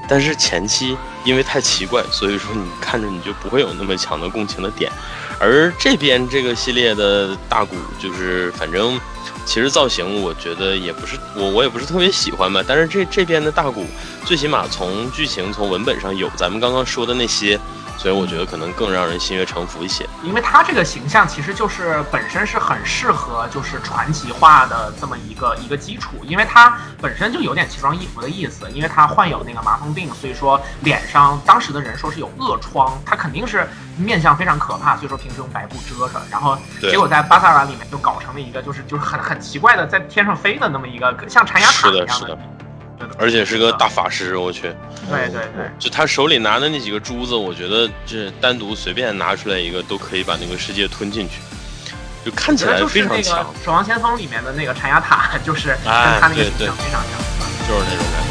[0.09, 4.91] 但是前期因为太奇怪，所以说你看着你就不会有那么强的共情的点。
[5.39, 9.01] 而这边这个系列的大鼓，就是反正
[9.51, 12.63] 其实造型我觉得也不是我我也不是特别喜欢吧。
[12.65, 13.85] 但是这这边的大鼓，
[14.25, 17.59] 最起码从剧情从文本上有咱们刚刚说的那些，
[18.01, 20.09] 所以我觉得可能更让人心悦诚服一些。
[20.23, 42.43] 因为他这个形象其实就是本身是很适合就是传奇化的这么一个一个基础，因为他本身就有点奇装异服的意思，因为他患有那个麻风病，所以说脸上当时的人说是有恶疮，他肯定是面相非常可怕，所以说平时用白布遮着，然后结果在巴萨拉里面就搞成了一个就是就是很很奇怪的在天上飞的那么一个像禅雅塔，一样是的，对的
[43.21, 44.63] 而且是个大法师，我去。
[45.09, 45.71] 对对对。
[45.79, 51.35] 就他手里拿的那几个珠子，我觉得这单独随便拿出来一个都可以把那个世界吞进去，
[52.25, 57.21] 就看起来非常强，《守望先锋》里面的那个禅雅塔，就是跟哎他那个形象非常像。
[57.69, 58.30] 就是那种感觉。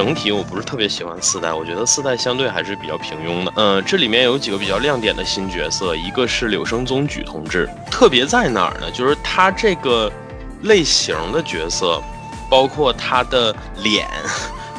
[0.00, 3.52] 整体我不是特别喜欢四代，我觉得四代相对还是比较平庸的。
[3.56, 8.90] 嗯，这里面有几个比较亮点的新角色，一个是柳生宗举同志，特别在哪儿呢？
[8.92, 10.10] 就是他这个
[10.62, 12.02] 类型的角色，
[12.48, 14.08] 包括他的脸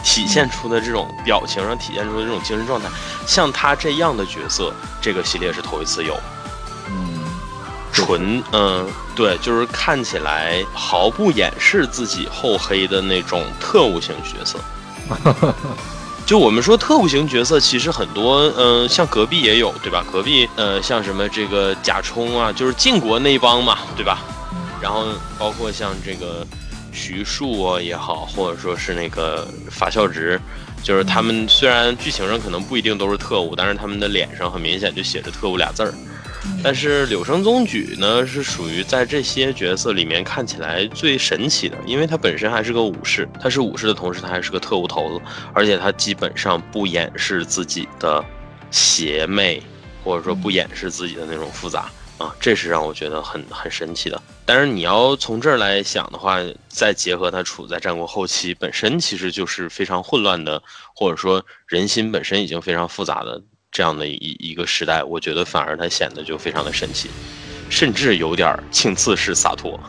[0.04, 2.90] 体现出的这种表情上体现出的这种精神状态，
[3.28, 6.20] 像他这样的角色，这个系列是头一次有。
[6.90, 7.20] 嗯，
[7.94, 14.58] 纯嗯，对，就是看起来毫不掩饰自己厚黑的那种特务型角色。
[16.26, 20.06] 就我们说特务型角色，其实很多，嗯、像隔壁也有，对吧？
[20.12, 24.20] 隔壁，呃，像什么这个贾充啊，就是晋国那帮嘛，对吧？
[24.82, 25.08] 然后
[25.38, 26.46] 包括像这个
[26.94, 30.40] 徐庶啊也好，或者说是那个法孝直，
[30.82, 35.94] 就是他们虽然剧情上可能不一定都是特务，但是他们的脸上很明显就写着“特务”俩字儿。
[36.64, 48.24] 但是柳生宗举呢，是属于在这些角色里面看起来最神奇的，因为他本身还是个武士，他是武士的同时，他还是个特务头子，而且他基本上不掩饰自己的
[48.70, 49.62] 邪魅，
[50.04, 54.22] 或者说不掩饰自己的那种复杂啊，这是让我觉得很很神奇的。
[54.46, 60.62] 但是你要从这儿来想的话，再结合他处在战国后期，本身其实就是非常混乱的，
[60.96, 63.42] 或者说人心本身已经非常复杂的。
[63.72, 67.10] 这样的一一个时代，我觉得反而它显得就非常的神奇，
[67.70, 69.80] 甚至有点庆次式洒脱。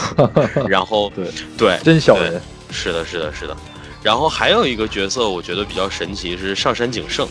[0.68, 3.56] 然后，对对，真小人，是的，是的，是的。
[4.02, 7.26] 然后还有一个角色，我觉得比较神奇，是上山景胜，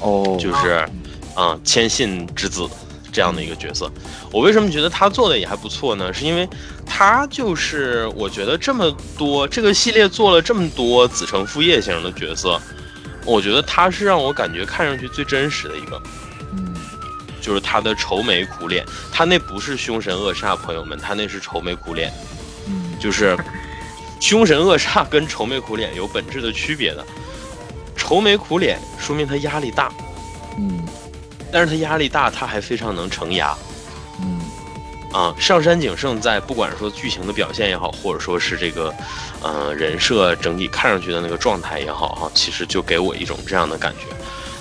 [0.00, 0.86] 哦，就是
[1.34, 2.68] 啊、谦信之子
[3.10, 3.90] 这样的一个角色。
[4.30, 6.12] 我为什么觉得他做的也还不错呢？
[6.12, 6.46] 是因为
[6.84, 12.60] 他就是我觉得这么多这个系列做了这么多子承父业型的角色，
[13.24, 16.00] 我觉得他是让我感觉看上去最真实的一个。
[16.54, 16.74] 嗯，
[17.40, 22.12] 就是他的愁眉苦脸，他那不是凶神恶煞，朋友们，他那是愁眉苦脸，
[22.68, 23.36] 嗯，就是
[24.20, 27.04] 凶神恶煞跟愁眉苦脸有本质的区别的。
[27.96, 29.92] 愁眉苦脸说明他压力大，
[30.58, 30.84] 嗯
[31.52, 33.56] 但是他压力大，他还非常能承压。
[35.14, 38.92] 嗯啊，上山景胜在不管是说剧情的表现也好，或者说是这个，
[39.42, 44.06] 呃，人设整体看上去的那个状态也好，哈，其实就给我一种这样的感觉。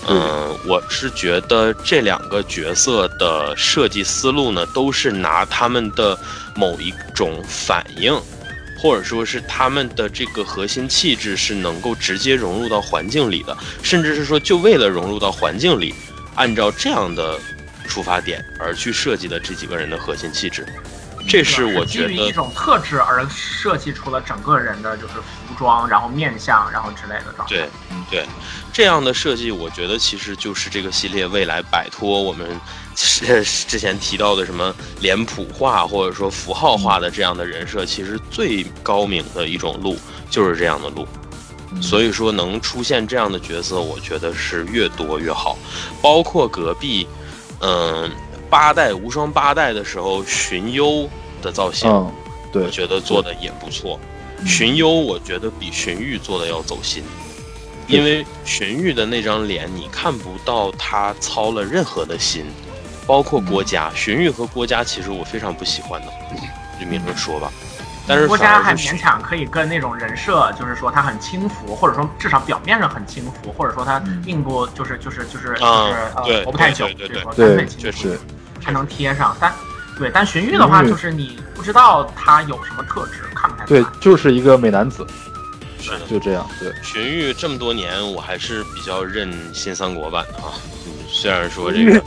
[0.08, 6.18] 嗯，我是觉得这两个角色的设计思路呢，都是拿他们的
[6.56, 8.12] 某一种反应，
[8.78, 15.94] 或者说是他们的这个核心气质是能够直接融入到环境里的，甚至是说就为了融入到环境里，
[16.34, 17.40] 按照这样的
[17.88, 20.66] 出发点而去设计的这几个人的核心气质，
[21.28, 27.56] 这是我觉基于一种特质而设计出了整个人的就是服装，然后面相，然后之类的状态。
[27.56, 27.70] 对
[28.10, 28.26] 对
[28.74, 32.60] 这样的设计，我觉得其实就是这个系列未来摆脱我们
[32.96, 39.98] 之之前提到的什么脸谱化或者说符号化的这样的人设，其实最高明的一种路
[40.30, 41.08] 就是这样的路。
[41.74, 45.58] 嗯，所以说能出现这样的角色，我觉得是越多越好。
[46.02, 47.08] 包括隔壁，
[47.62, 48.12] 嗯，
[48.50, 51.08] 八代无双八代的时候，荀攸
[51.42, 52.12] 的造型，嗯，
[52.52, 52.64] 对。
[52.64, 54.00] 我，觉得做的也不错。
[54.46, 57.04] 荀攸我觉得比荀彧做的要走心，
[57.88, 62.46] 因为荀彧的那张脸你看不到他操了任何的心，
[63.06, 66.08] 包括郭嘉，荀彧和郭嘉其实我非常不喜欢的，
[66.80, 67.52] 就明着说吧。
[68.12, 78.20] 但是郭嘉还勉强可以跟那种人设，就是说他很轻浮，或者说至少表面上很轻浮，或者说他嗯并不就是就是就是就是啊呃对活不太久，对对对就是说对单腿轻浮确实
[78.64, 79.36] 还能贴上。
[79.40, 79.54] 但
[79.98, 85.06] 对，但荀彧的话，就是你不知道他有什么特质，看不太出对。，就是一个美男子，
[85.80, 86.00] 是的。
[86.10, 90.54] 就这样，对，荀彧这么多年，我还是比较认新三国版的啊。
[90.88, 92.02] 嗯，虽然说这个，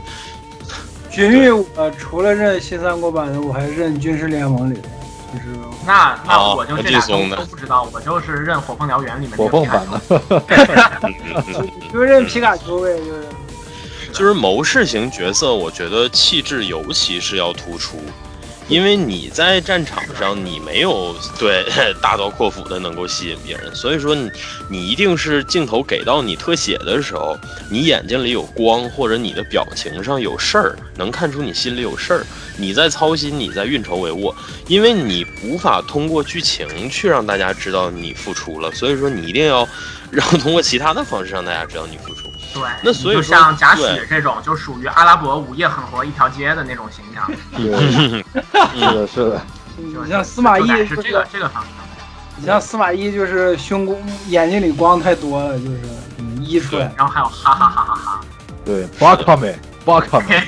[1.11, 4.89] 荀彧，我除了认新三国版的，我还认军事联盟里的，
[5.37, 10.01] 就是那那哦我就这俩都不知道，我就是认《火凤燎原》里面火凤版的，
[11.93, 13.25] 就认皮卡丘呗，就是
[14.13, 14.33] 就是。
[14.35, 17.99] 谋士型角色，我觉得气质尤其是要突出，
[18.69, 21.65] 因为你在战场上你没有 对
[22.01, 24.17] 大刀阔斧的能够吸引别人，所以说
[24.71, 27.37] 你一定是镜头给到你特写的时候，
[27.71, 34.35] 你眼睛里有光，或者你的表情上有事儿，能看出你心里有事儿，你在操心，你在运筹帷幄，
[34.67, 39.69] 因为你无法通过剧情去让大家知道你付出了，所以说你一定要
[40.11, 42.24] 让通过其他的方式让大家知道你付出。
[42.55, 47.29] 对，那所以就像贾诩这种，就属于阿拉伯午夜狠活一条街的那种形象，
[48.73, 49.43] 是的，是的，
[49.93, 51.73] 就像司马懿是这个这个方向。
[52.37, 53.97] 你像司马懿就是胸光
[54.29, 55.81] 眼睛里光太多了，就是
[56.19, 56.93] 嗯溢出来。
[56.97, 58.21] 然后还有哈哈哈哈哈，
[58.65, 60.41] 对，巴卡美，巴卡美，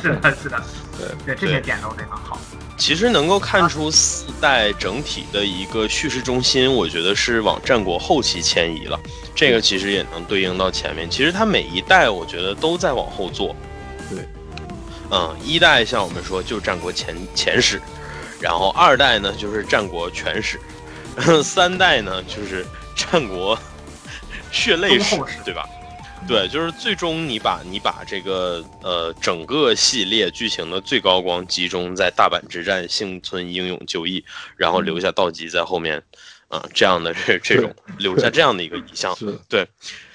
[0.00, 0.62] 是的，是的，
[0.98, 2.38] 对对，这些点都非常好。
[2.78, 8.98] 其实能够看出四代整体的一个叙事中心，我觉得是往战国后期迁移了。
[9.34, 11.10] 这个其实也能对应到前面。
[11.10, 13.54] 其实它每一代，我觉得都在往后做。
[14.08, 14.26] 对，
[15.10, 17.82] 嗯，一代像我们说就是战国前前史，
[18.40, 20.58] 然后二代呢就是战国全史，
[21.42, 22.64] 三代呢就是
[22.94, 23.58] 战国
[24.52, 25.68] 血泪史，对吧？
[26.26, 34.22] 对，就是最终你把你把这个呃整个系列剧情的最高光集中在大阪之战幸村英勇就义，
[34.56, 36.02] 然后留下道吉在后面，
[36.48, 39.16] 啊、这样的这这种留下这样的一个遗像。
[39.48, 39.66] 对，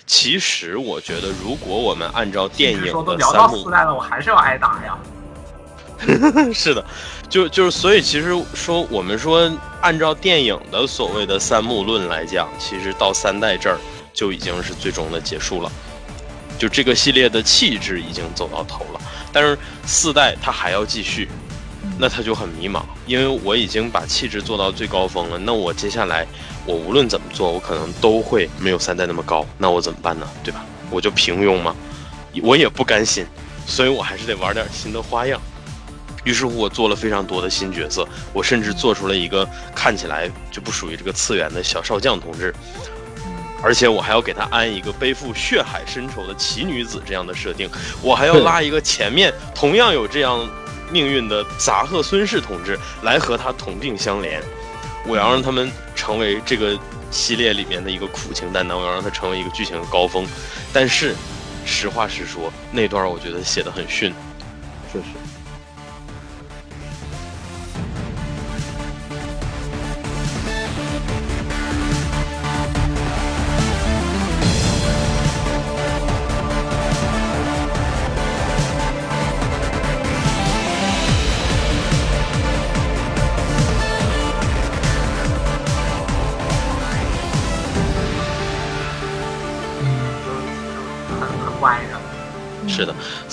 [0.06, 4.98] 其实我觉得如果我们按照电影的聊到三幕四，代了，我还是要挨打呀。
[6.54, 6.86] 是的，
[7.30, 9.50] 就就是所以其实说我们说
[9.82, 13.80] 按照电影的所谓的三幕论来讲，其实到三代这儿
[14.14, 15.72] 就已经是最终的结束了。
[16.58, 19.02] 就这个系列的气质已经走到头了，
[19.32, 21.28] 但是四代它还要继续，
[21.98, 26.26] 那他就很迷茫，因为我已经把气质做到最高峰了，那我接下来
[26.66, 30.28] 我无论怎么做，我可能都会没有三代那么高，那我怎么办呢？
[30.44, 30.64] 对吧？
[30.90, 31.76] 我就平庸吗？
[32.42, 33.26] 我也不甘心，
[33.68, 35.40] 所以我还是得玩点新的花样。
[36.24, 42.54] 于是乎，我做了非常多的新角色，我甚至做出了一个看起来就不属于这个次元的小少将同志，
[43.64, 47.70] 而且我还要给他安一个背负血海深仇的奇女子这样的设定，
[48.04, 50.46] 我还要拉一个前面同样有这样
[50.92, 54.40] 命运的杂贺孙氏同志来和他同病相怜，
[55.08, 56.78] 我要让他们成为这个
[57.10, 60.28] 系列里面的一个苦情担当，我要让他成为一个剧情的高峰。
[60.74, 61.16] 但是，
[61.66, 64.14] 实话实说，那段我觉得写的很逊，
[64.92, 65.06] 确实。
[65.06, 65.23] 是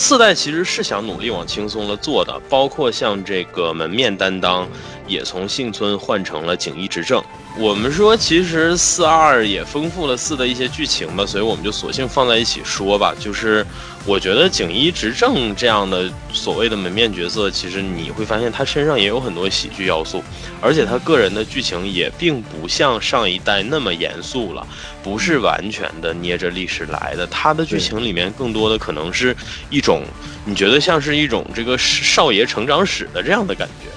[0.02, 4.66] 四代其实是想努力往轻松了做的，包括像这个门面担当，
[5.10, 7.22] 也从幸村换成了景衣执政。
[7.58, 13.12] 我们说，其实四二也丰富了四的一些剧情吧，所以我们就索性放在一起说吧。
[13.18, 13.66] 就是
[14.06, 20.22] 我觉得景衣执政这样的所谓的门面角色，其实你会发现他身上也有很多喜剧要素，
[20.60, 24.64] 而且他个人的剧情也并不像上一代那么严肃了，
[25.02, 27.26] 不是完全的捏着历史来的。
[27.26, 29.36] 他的剧情里面更多的可能是
[29.70, 30.04] 一种
[30.44, 33.90] 你觉得像是一种这个少爷成长史的这样的感觉。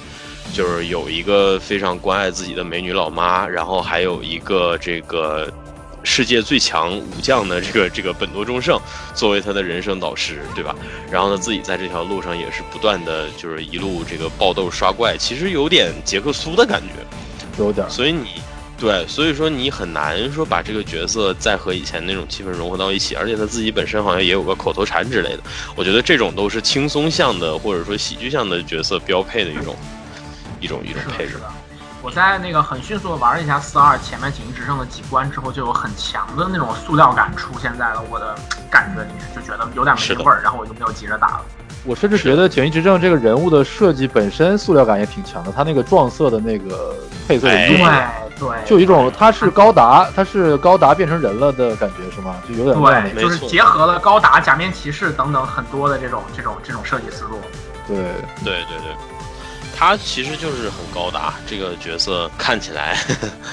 [0.54, 5.52] 就是有一个非常关爱自己的美女老妈，然后还有一个这个
[6.04, 8.80] 世界最强武将的这个 这个本多忠胜
[9.16, 10.76] 作为他的人生导师，对吧？
[11.10, 17.90] 然后呢，自己在这条路上也是不断的就是一路这个爆斗刷怪，其实有点杰克苏的感觉，有点。
[17.90, 18.28] 所以你
[18.78, 25.40] 对，所以说你很难说把这个角色再和以前那种气氛融合到一起，而且他自己本身好像也有个口头禅之类的，
[25.76, 29.76] 我觉得这种都是轻松向的或者说喜剧向的角色标配的一种。
[30.64, 31.44] 一种一种配置的，
[32.02, 38.34] 我在那个很迅速的玩了一下四二前面锦衣执政的几关之后，就有很强的那种塑料感出现在了我的
[38.72, 41.42] 感觉里面，就觉得有点没味儿，然后我就没有急着打了。
[41.86, 46.96] 我甚至觉得锦衣执政这个人物的设计本身塑料感也挺强的，他那个撞色的那个
[47.28, 47.78] 配色对
[48.40, 52.36] 对，就一种他是高达，他是高达变成人了的感觉是吗？
[52.48, 57.40] 就有点对，就是结合了高达、假面骑士等等很多的这种这种这种设计思路。
[57.86, 57.98] 对
[58.44, 59.13] 对对对。
[59.76, 62.98] 他其实就是很高达，这个角色看起来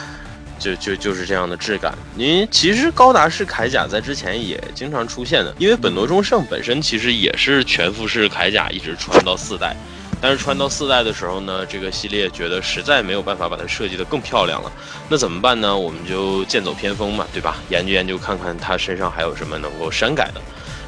[0.58, 1.92] 就就就是这样的质感。
[2.14, 9.74] 您其实高达式铠甲在之前也经常出现的，因为本多忠胜本身其实也是全副式铠甲，一直穿到四代。
[10.22, 14.70] 但是穿到四代的时候呢，这个系列觉得实在没有办法把它设计得更漂亮了。
[15.08, 15.74] 那怎么办呢？
[15.74, 17.56] 我们就剑走偏锋嘛，对吧？
[17.70, 20.40] 研究研究看看他身上还有什么能够删改的。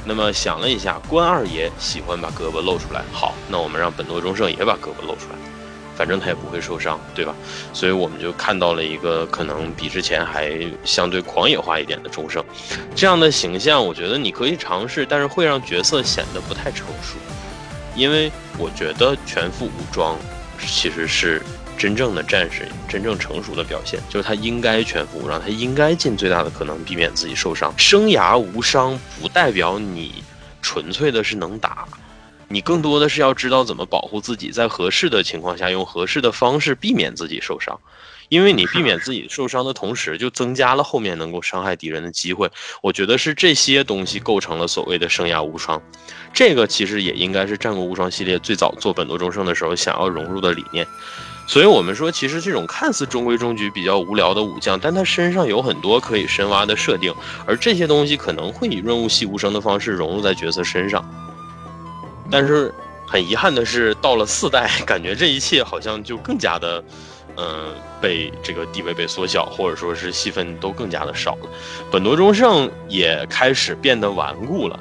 [0.04, 5.38] 那么想了一下，关二爷喜欢把胳膊露出来，好，那我们让本多忠胜也把胳膊露出来，
[5.96, 7.34] 反正他也不会受伤，对吧？
[7.72, 12.44] 所以我们就看到了一个可能比之前还相对狂野化一点的忠胜，
[12.96, 17.16] 这样的形象，我觉得你可以尝试，但是会让角色显得不太成熟，
[17.94, 20.18] 因为我觉得全副武装
[20.58, 21.40] 其实是。
[21.78, 27.74] 真正的战士，真正成熟的表现，就是他应该全副武装，他应该尽最大的可能避免自己受伤。
[27.76, 30.22] 生涯无伤不代表你
[30.60, 31.84] 纯粹的是能打，
[32.48, 37.78] 你更多的是要知道怎么保护自己，在合适的情况下用合适的方式避免自己受伤。
[38.28, 42.50] 因为你避免自己受伤的同时，就增加了后面能够伤害敌人的机会。
[42.80, 45.82] 我觉得是这些东西构成了所谓的生涯无双。
[46.32, 50.86] 这个其实也应该是战国无双系列最早做本多忠胜的时候想要融入的理念。
[51.46, 57.12] 所以，我们说，其实这种看似中规中矩、比较无聊的武将，但他身上有很多可以深挖的设定，
[57.46, 61.04] 而这些东西可能会以润物细无声的方式融入在角色身上。
[62.30, 62.72] 但是，
[63.06, 66.82] 很遗憾的是，到了四代，感觉这一切好像就更加的，
[67.36, 71.50] 嗯，被这个地位被缩小，或者说是戏份都更加的少了。
[71.90, 74.80] 本多忠胜也开始变得顽固了，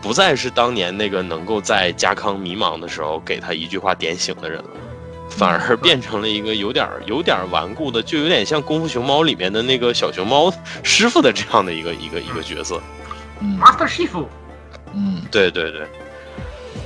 [0.00, 4.70] 不再是当年那个能够在家康迷茫的时候给他一句话点醒的人了。
[5.36, 10.52] 反而变成了一个有点有点顽固的，就有点像《功夫熊猫》里面的那个小熊猫
[10.82, 12.80] 师傅的这样的一个一个一个角色
[13.60, 14.28] ，Master 师傅。
[14.94, 15.86] 嗯，对对对。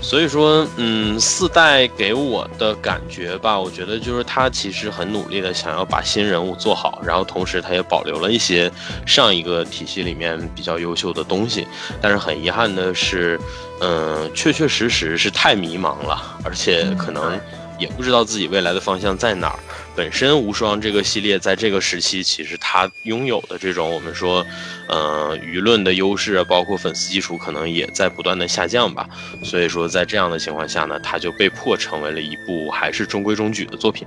[0.02, 8.70] 所以说，嗯，四代给我的感觉吧，我觉得就是他其实很努力的想要把新人物做好，然后同时他也保留了一些
[9.06, 11.66] 上一个体系里面比较优秀的东西。
[12.00, 13.40] 但是很遗憾的是，
[13.80, 17.38] 嗯，确确实实是太迷茫了，而且可能。
[17.78, 19.58] 也不知道自己未来的方向在哪儿。
[19.94, 24.46] 本身无双这个系列在这个时期，其实它拥有的这种我们说，
[24.88, 29.08] 呃，舆论的优势，包括粉丝基础，可能也在不断的下降吧。
[29.42, 34.06] 所以说，在这样的情况下呢，它就被迫成为了一部还是中规中矩的作品。